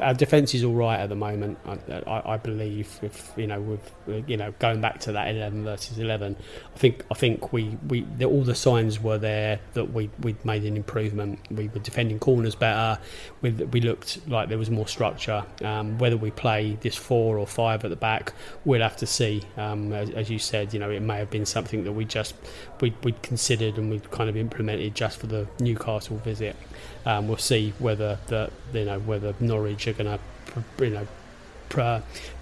[0.02, 1.58] our defence is all right at the moment.
[1.66, 3.92] I, I, I, believe, if you know, with
[4.28, 6.36] you know, going back to that eleven versus eleven,
[6.76, 10.36] I think I think we, we the, all the signs were there that we we
[10.44, 11.40] made an improvement.
[11.50, 13.00] We were defending corners better.
[13.42, 15.46] We we looked like there was more structure.
[15.64, 18.34] Um, whether we play this four or five at the back,
[18.66, 19.44] we'll have to see.
[19.56, 22.36] Um, as, as, you said, you know, it may have been something that we just
[22.82, 26.56] we we considered and we kind of implemented just for the Newcastle visit.
[27.06, 31.08] Um, we'll see whether the you know whether Norwich are going to you know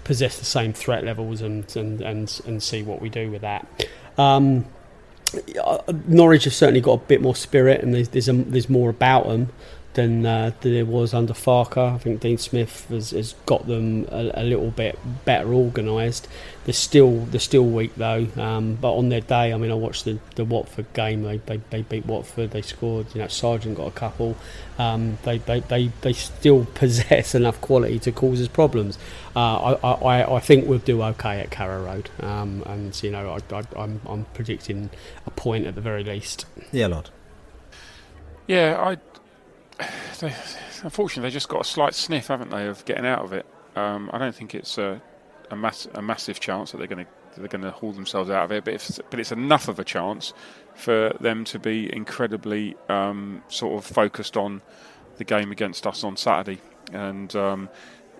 [0.04, 3.66] possess the same threat levels and and and, and see what we do with that.
[4.18, 4.66] Um,
[6.06, 9.28] Norwich have certainly got a bit more spirit and there's there's, a, there's more about
[9.28, 9.50] them
[9.94, 11.76] than uh, than it was under Farke.
[11.76, 16.28] I think Dean Smith has, has got them a, a, little bit better organised.
[16.64, 20.04] They're still they're still weak though, um, but on their day, I mean, I watched
[20.04, 21.24] the, the Watford game.
[21.24, 22.52] They, they, they beat Watford.
[22.52, 23.06] They scored.
[23.14, 24.36] You know, Sargent got a couple.
[24.78, 28.96] Um, they, they, they they still possess enough quality to cause us problems.
[29.34, 33.30] Uh, I, I I think we'll do okay at Carrow Road, um, and you know,
[33.30, 34.90] I, I, I'm I'm predicting
[35.26, 36.46] a point at the very least.
[36.70, 37.10] Yeah, Lord.
[38.46, 38.96] Yeah, I
[40.20, 40.34] they,
[40.82, 43.46] unfortunately, they've just got a slight sniff, haven't they, of getting out of it.
[43.76, 45.00] Um, I don't think it's a,
[45.50, 48.44] a, mass, a massive chance that they're going to they're going to haul themselves out
[48.44, 50.32] of it, but it's, but it's enough of a chance
[50.74, 54.60] for them to be incredibly um, sort of focused on
[55.18, 56.60] the game against us on Saturday.
[56.92, 57.68] And um,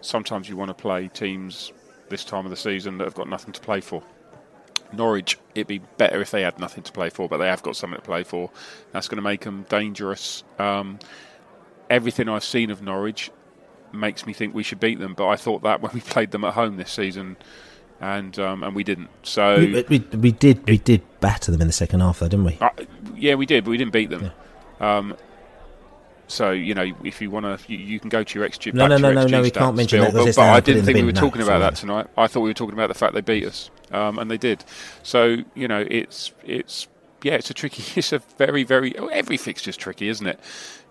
[0.01, 1.73] sometimes you want to play teams
[2.09, 4.03] this time of the season that have got nothing to play for.
[4.93, 7.77] Norwich, it'd be better if they had nothing to play for, but they have got
[7.77, 8.51] something to play for.
[8.93, 10.43] That's going to make them dangerous.
[10.59, 10.99] Um,
[11.91, 13.31] everything I've seen of Norwich
[13.93, 15.15] makes me think we should beat them.
[15.15, 17.37] But I thought that when we played them at home this season,
[18.01, 19.11] and um, and we didn't.
[19.23, 22.47] So we, we, we, did we did batter them in the second half, though, didn't
[22.47, 22.57] we?
[22.61, 22.71] Uh,
[23.15, 24.31] yeah, we did, but we didn't beat them.
[24.81, 24.97] Yeah.
[24.97, 25.17] Um,
[26.29, 28.73] so you know, if you want to, you, you, can go to your XG.
[28.73, 29.43] No, no, no, no, no.
[29.43, 30.13] We can't mention that.
[30.13, 32.07] But, but I didn't think we were talking about that tonight.
[32.17, 34.65] I thought we were talking about the fact they beat us, um, and they did.
[35.03, 36.87] So you know, it's it's
[37.23, 37.83] yeah, it's a tricky.
[37.99, 40.39] It's a very very every fixture's tricky, isn't it?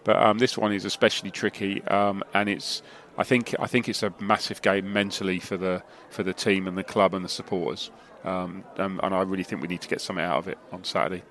[0.04, 2.82] But um, this one is especially tricky, um, and it's
[3.18, 6.78] I think I think it's a massive game mentally for the for the team and
[6.78, 7.91] the club and the supporters.
[8.24, 10.84] Um, and, and, I really think we need to get something out of it on
[10.84, 11.24] Saturday.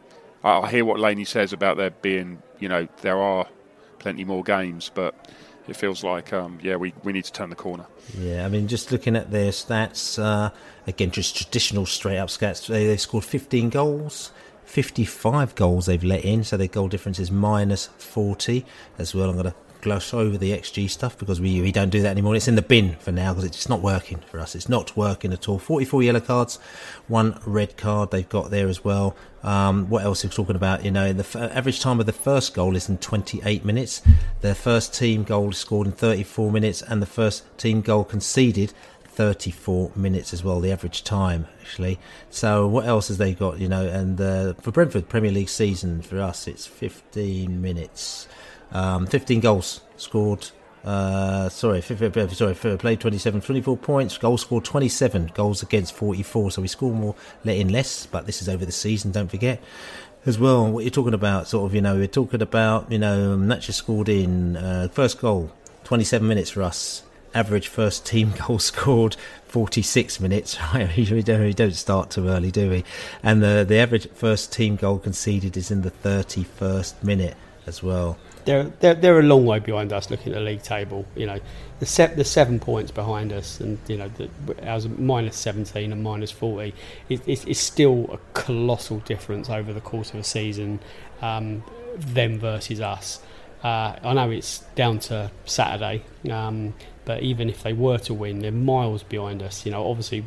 [0.42, 3.46] I, I, hear what Laney says about there being, you know, there are
[3.98, 5.14] plenty more games, but
[5.68, 7.86] it feels like um, yeah we, we need to turn the corner.
[8.16, 10.50] Yeah, I mean, just looking at their stats uh,
[10.86, 12.66] again, just traditional straight up stats.
[12.66, 14.32] They, they scored 15 goals.
[14.68, 18.66] 55 goals they've let in, so their goal difference is minus 40
[18.98, 19.30] as well.
[19.30, 22.36] I'm going to gloss over the XG stuff because we, we don't do that anymore.
[22.36, 24.54] It's in the bin for now because it's not working for us.
[24.54, 25.58] It's not working at all.
[25.58, 26.58] 44 yellow cards,
[27.06, 29.16] one red card they've got there as well.
[29.42, 30.84] Um, what else are we talking about?
[30.84, 34.02] You know, the f- average time of the first goal is in 28 minutes.
[34.42, 39.92] The first team goal scored in 34 minutes, and the first team goal conceded 34
[39.96, 41.98] minutes as well, the average time actually.
[42.30, 43.58] So what else has they got?
[43.58, 48.26] You know, and uh, for Brentford Premier League season for us, it's 15 minutes.
[48.72, 50.48] Um, 15 goals scored.
[50.84, 54.16] Uh, sorry, sorry, played 27, 24 points.
[54.16, 55.32] goal scored 27.
[55.34, 56.52] Goals against 44.
[56.52, 57.14] So we score more,
[57.44, 58.06] let in less.
[58.06, 59.12] But this is over the season.
[59.12, 59.62] Don't forget
[60.24, 60.70] as well.
[60.70, 64.08] What you're talking about, sort of, you know, we're talking about, you know, Natcher scored
[64.08, 65.52] in uh, first goal,
[65.84, 67.02] 27 minutes for us.
[67.34, 69.16] Average first team goal scored
[69.48, 70.56] 46 minutes.
[70.74, 72.84] Right, we don't, start too early, do we?
[73.22, 77.36] And the the average first team goal conceded is in the 31st minute
[77.66, 78.18] as well
[78.48, 81.04] they're, they're they're a long way behind us looking at the league table.
[81.14, 81.40] You know,
[81.80, 84.30] the set the seven points behind us, and you know, the,
[84.96, 86.74] minus seventeen and minus forty.
[87.10, 90.80] It, it's, it's still a colossal difference over the course of a season.
[91.20, 91.62] Um,
[91.96, 93.20] them versus us.
[93.62, 96.74] Uh, I know it's down to Saturday, um,
[97.08, 99.64] but even if they were to win, they're miles behind us.
[99.64, 100.22] You know, obviously,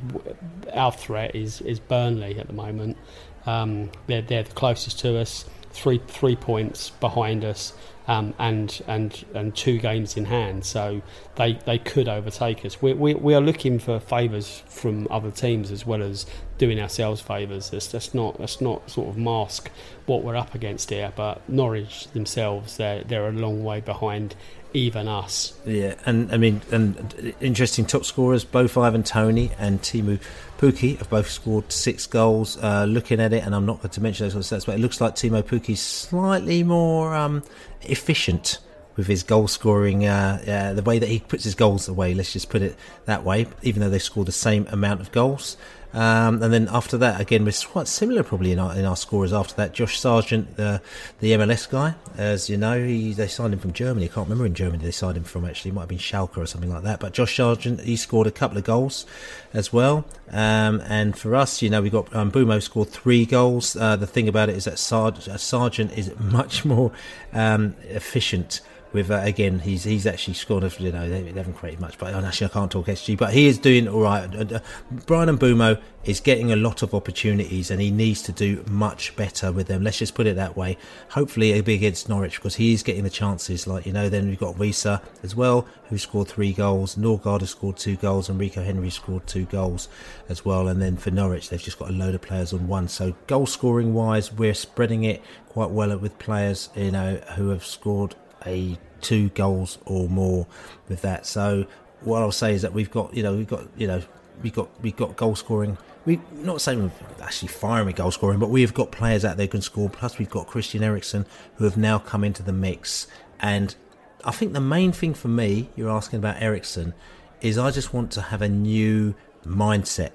[0.73, 2.97] our threat is is Burnley at the moment.
[3.45, 7.73] Um, they're they're the closest to us, three three points behind us
[8.07, 11.01] um, and and and two games in hand, so
[11.35, 12.81] they they could overtake us.
[12.81, 16.25] We we, we are looking for favours from other teams as well as
[16.57, 17.69] doing ourselves favours.
[17.69, 19.69] That's, that's not that's not sort of mask
[20.07, 21.13] what we're up against here.
[21.15, 24.35] But Norwich themselves, they're they're a long way behind
[24.73, 25.53] even us.
[25.65, 30.19] Yeah, and I mean, and interesting top scorers, both Ivan Toney and Teemu
[30.57, 32.57] Pukki have both scored six goals.
[32.61, 35.01] Uh, looking at it, and I'm not going to mention those stats, but it looks
[35.01, 37.43] like Teemu Pukki's slightly more um,
[37.81, 38.59] efficient
[38.95, 42.13] with his goal scoring, uh, uh, the way that he puts his goals away.
[42.13, 43.47] Let's just put it that way.
[43.61, 45.57] Even though they scored the same amount of goals,
[45.93, 49.33] um, and then after that, again, we're quite similar probably in our, in our scores
[49.33, 49.73] after that.
[49.73, 50.81] Josh Sargent, the
[51.19, 54.05] the MLS guy, as you know, he, they signed him from Germany.
[54.05, 55.71] I can't remember in Germany they signed him from actually.
[55.71, 56.99] It might have been Schalke or something like that.
[56.99, 59.05] But Josh Sargent, he scored a couple of goals
[59.53, 60.05] as well.
[60.29, 63.75] Um, and for us, you know, we got um, Mbeumo scored three goals.
[63.75, 66.91] Uh, the thing about it is that Sargent is much more
[67.33, 68.61] um, efficient
[68.93, 71.97] with uh, again he's he's actually scored a, you know they, they, haven't created much
[71.97, 74.33] but actually I can't talk XG but he is doing all right.
[74.35, 74.59] Uh, uh,
[75.05, 79.51] Bryan Mbeumo is getting a lot of opportunities and he needs to do much better
[79.51, 79.83] with them.
[79.83, 80.77] Let's just put it that way.
[81.09, 83.67] Hopefully it'll be against Norwich because he is getting the chances.
[83.67, 86.95] Like you know then we've got Wissa as well who scored three goals.
[86.95, 89.87] Norgaard has scored two goals and Rico Henry scored two goals
[90.29, 90.67] as well.
[90.67, 92.87] And then for Norwich they've just got a load of players on one.
[92.87, 97.65] So goal scoring wise we're spreading it quite well with players you know who have
[97.65, 98.15] scored
[98.45, 100.47] a two goals or more
[100.87, 101.25] with that.
[101.25, 101.65] So
[102.01, 104.01] what I'll say is that we've got you know we've got you know
[104.41, 105.77] we've got we've got goal scoring.
[106.05, 109.45] We not saying we're actually firing with goal scoring, but we've got players out there
[109.45, 109.89] who can score.
[109.89, 111.25] Plus we've got Christian Eriksen
[111.55, 113.07] who have now come into the mix.
[113.39, 113.75] And
[114.23, 116.93] I think the main thing for me, you're asking about Eriksen,
[117.41, 119.15] is I just want to have a new
[119.45, 120.11] mindset.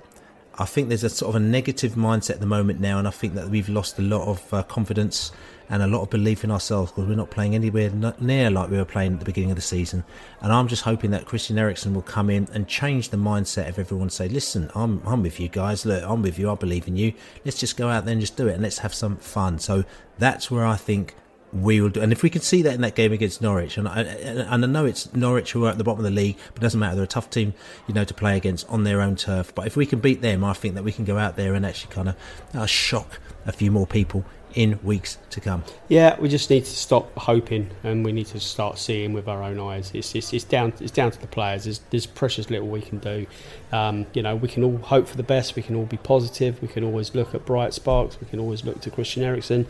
[0.59, 3.11] I think there's a sort of a negative mindset at the moment now, and I
[3.11, 5.33] think that we've lost a lot of uh, confidence
[5.69, 7.91] and a lot of belief in ourselves because we're not playing anywhere
[8.21, 10.05] near like we were playing at the beginning of the season.
[10.41, 13.79] And I'm just hoping that Christian Eriksen will come in and change the mindset of
[13.79, 14.11] everyone.
[14.11, 15.85] Say, listen, I'm I'm with you guys.
[15.85, 16.51] Look, I'm with you.
[16.51, 17.13] I believe in you.
[17.45, 19.59] Let's just go out there and just do it and let's have some fun.
[19.59, 19.85] So
[20.19, 21.15] that's where I think
[21.53, 22.01] we will do.
[22.01, 24.69] And if we can see that in that game against Norwich, and I, and I
[24.69, 26.97] know it's Norwich who are at the bottom of the league, but it doesn't matter.
[26.97, 27.55] They're a tough team,
[27.87, 29.55] you know, to play against on their own turf.
[29.55, 31.65] But if we can beat them, I think that we can go out there and
[31.65, 32.17] actually kind of
[32.55, 34.25] uh, shock a few more people
[34.57, 35.63] in weeks to come.
[35.87, 39.43] Yeah, we just need to stop hoping and we need to start seeing with our
[39.43, 39.93] own eyes.
[39.95, 41.65] It's it's, it's down it's down to the players.
[41.65, 43.27] There's, there's precious little we can do.
[43.71, 45.55] Um, you know, we can all hope for the best.
[45.55, 46.61] We can all be positive.
[46.63, 48.19] We can always look at bright sparks.
[48.19, 49.67] We can always look to Christian Eriksen.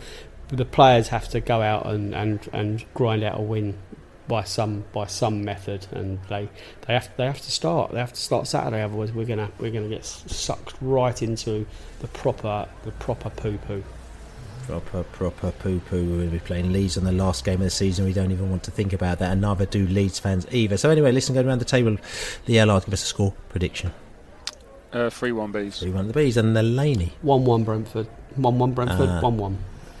[0.47, 3.77] The players have to go out and, and, and grind out a win
[4.29, 6.49] by some by some method, and they
[6.85, 7.91] they have they have to start.
[7.91, 8.81] They have to start Saturday.
[8.81, 11.65] Otherwise, we're gonna we're gonna get sucked right into
[11.99, 13.83] the proper the proper poo poo.
[14.67, 16.03] Proper, proper poo poo.
[16.03, 18.03] We're going to be playing Leeds on the last game of the season.
[18.03, 20.75] We don't even want to think about that, and neither do Leeds fans either.
[20.75, 21.95] So, anyway, listen, going around the table,
[22.47, 23.93] the Allard, give us a score prediction.
[24.91, 25.79] Uh, 3 1 Bees.
[25.79, 27.13] 3 1 the Bees, and the Laney.
[27.21, 28.07] 1 1 Brentford.
[28.35, 29.57] 1 1 Brentford, 1 uh, 1.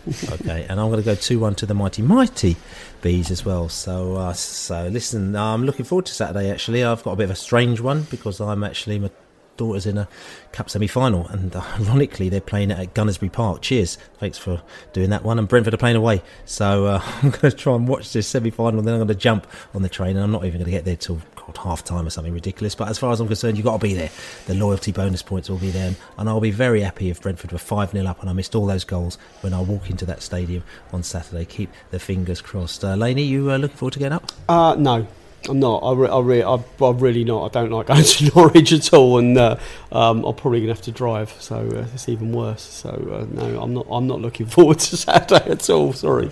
[0.33, 2.55] okay, and I'm going to go two one to the mighty mighty
[3.01, 3.67] bees as well.
[3.67, 6.49] So, uh, so listen, I'm looking forward to Saturday.
[6.49, 9.11] Actually, I've got a bit of a strange one because I'm actually my
[9.57, 10.07] daughter's in a
[10.51, 13.61] cup semi-final, and uh, ironically, they're playing it at Gunnersbury Park.
[13.61, 14.61] Cheers, thanks for
[14.93, 15.39] doing that one.
[15.39, 18.81] And Brentford are playing away, so uh, I'm going to try and watch this semi-final.
[18.81, 20.85] Then I'm going to jump on the train, and I'm not even going to get
[20.85, 22.75] there till God, half time or something ridiculous.
[22.75, 24.09] But as far as I'm concerned, you've got to be there.
[24.45, 27.57] The loyalty bonus points will be there, and I'll be very happy if Brentford were
[27.57, 30.63] five 0 up and I missed all those goals when I walk into that stadium
[30.91, 31.45] on Saturday.
[31.45, 32.83] Keep the fingers crossed.
[32.83, 34.31] Uh, Laney, you uh, looking forward to getting up?
[34.49, 35.07] Uh, no,
[35.49, 35.77] I'm not.
[35.79, 37.55] I, re- I, re- I, I'm really not.
[37.55, 39.57] I don't like going to Norwich at all, and uh,
[39.91, 42.61] um, I'm probably going to have to drive, so uh, it's even worse.
[42.61, 43.87] So uh, no, I'm not.
[43.89, 45.93] I'm not looking forward to Saturday at all.
[45.93, 46.29] Sorry.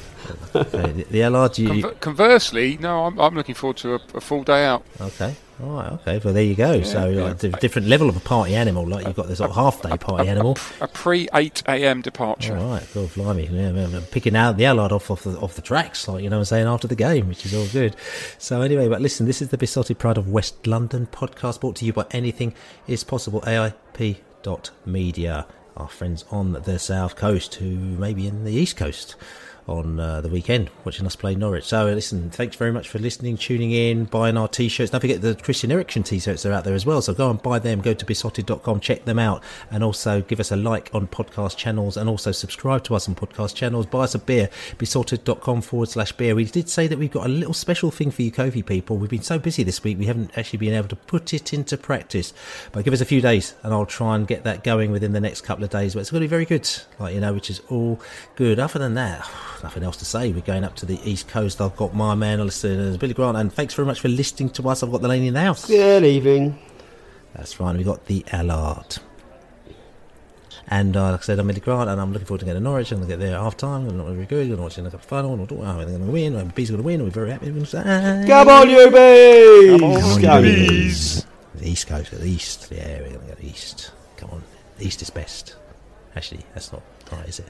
[0.54, 4.22] Okay, the, the Allard, you, Conver- conversely, no, I'm, I'm looking forward to a, a
[4.22, 4.84] full day out.
[5.00, 5.36] Okay.
[5.64, 5.92] All right.
[5.94, 6.20] Okay.
[6.24, 6.82] Well, there you go.
[6.84, 7.24] so, yeah.
[7.24, 8.86] like, a different level of a party animal.
[8.86, 10.58] Like you've got this sort of half day party animal.
[10.82, 12.02] A pre 8 a.m.
[12.02, 12.58] departure.
[12.58, 12.88] All right.
[12.94, 13.46] God, blimey.
[13.46, 16.38] Yeah, man, picking out the Allard off, off the off the tracks, like you know,
[16.38, 17.96] what I'm saying after the game, which is all good.
[18.38, 21.86] So anyway, but listen, this is the Beesotted Pride of West London podcast, brought to
[21.86, 22.54] you by Anything
[22.88, 23.42] Is Possible.
[23.42, 25.48] AIP dot media.
[25.78, 29.16] Our friends on the south coast, who may be in the east coast
[29.68, 31.64] on uh, the weekend watching us play Norwich.
[31.64, 34.92] So listen, thanks very much for listening, tuning in, buying our t-shirts.
[34.92, 37.02] Don't forget the Christian Eriksen t-shirts are out there as well.
[37.02, 37.82] So go and buy them.
[37.82, 41.98] Go to beesotted.com, check them out, and also give us a like on podcast channels,
[41.98, 43.86] and also subscribe to us on podcast channels.
[43.88, 46.36] Buy us a beer, beesotted.com forward slash beer.
[46.36, 48.98] We did say that we've got a little special thing for you, Ko-fi people.
[48.98, 51.78] We've been so busy this week, we haven't actually been able to put it into
[51.78, 52.34] practice.
[52.72, 55.20] But give us a few days, and I'll try and get that going within the
[55.20, 55.96] next couple of days.
[55.96, 56.70] But it's going to be very good,
[57.00, 58.00] like you know, which is all
[58.36, 58.60] good.
[58.60, 59.28] Other than that
[59.64, 60.32] nothing else to say.
[60.32, 61.62] We're going up to the East Coast.
[61.62, 64.84] I've got my man, listening, Billy Grant, and thanks very much for listening to us.
[64.84, 65.66] I've got the lady in the house.
[65.68, 66.60] Good evening.
[67.34, 67.76] That's right.
[67.76, 68.98] We've got the Allard.
[70.68, 72.64] And uh, like I said, I'm Billy Grant, and I'm looking forward to getting to
[72.64, 72.92] Norwich.
[72.92, 73.88] I'm going to get there at half time.
[73.88, 74.52] I'm not very good.
[74.52, 75.34] I'm watching the cup final.
[75.34, 76.36] I'm going to win.
[76.36, 77.04] I'm going to win.
[77.04, 77.48] We're very happy.
[77.48, 79.80] Come on, you bees!
[79.80, 81.26] Come on, you bees!
[81.54, 82.70] The East Coast, the East.
[82.72, 83.92] Yeah, we're going to go to the East.
[84.18, 84.44] Come on.
[84.78, 85.56] The East is best.
[86.16, 87.50] Actually, that's not right, is it?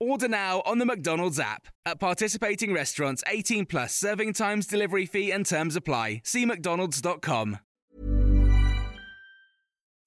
[0.00, 1.68] Order now on the McDonald's app.
[1.84, 6.22] At participating restaurants, 18 plus serving times, delivery fee, and terms apply.
[6.24, 7.58] See McDonald's.com.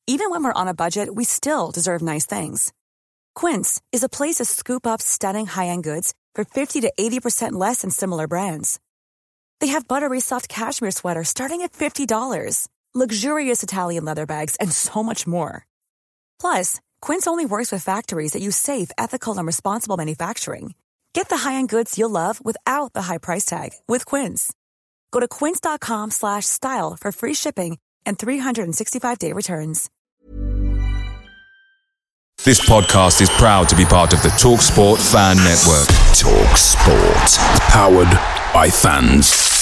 [0.06, 2.74] Even when we're on a budget, we still deserve nice things.
[3.36, 7.54] Quince is a place to scoop up stunning high end goods for 50 to 80%
[7.54, 8.80] less than similar brands.
[9.62, 15.04] They have buttery soft cashmere sweaters starting at $50, luxurious Italian leather bags, and so
[15.04, 15.66] much more.
[16.40, 20.74] Plus, Quince only works with factories that use safe, ethical, and responsible manufacturing.
[21.12, 24.54] Get the high-end goods you'll love without the high price tag with Quince.
[25.12, 29.90] Go to quince.com slash style for free shipping and 365-day returns.
[32.46, 35.88] This podcast is proud to be part of the TalkSport Fan Network.
[36.16, 37.32] Talk Sport.
[37.70, 38.12] Powered
[38.54, 39.53] by fans.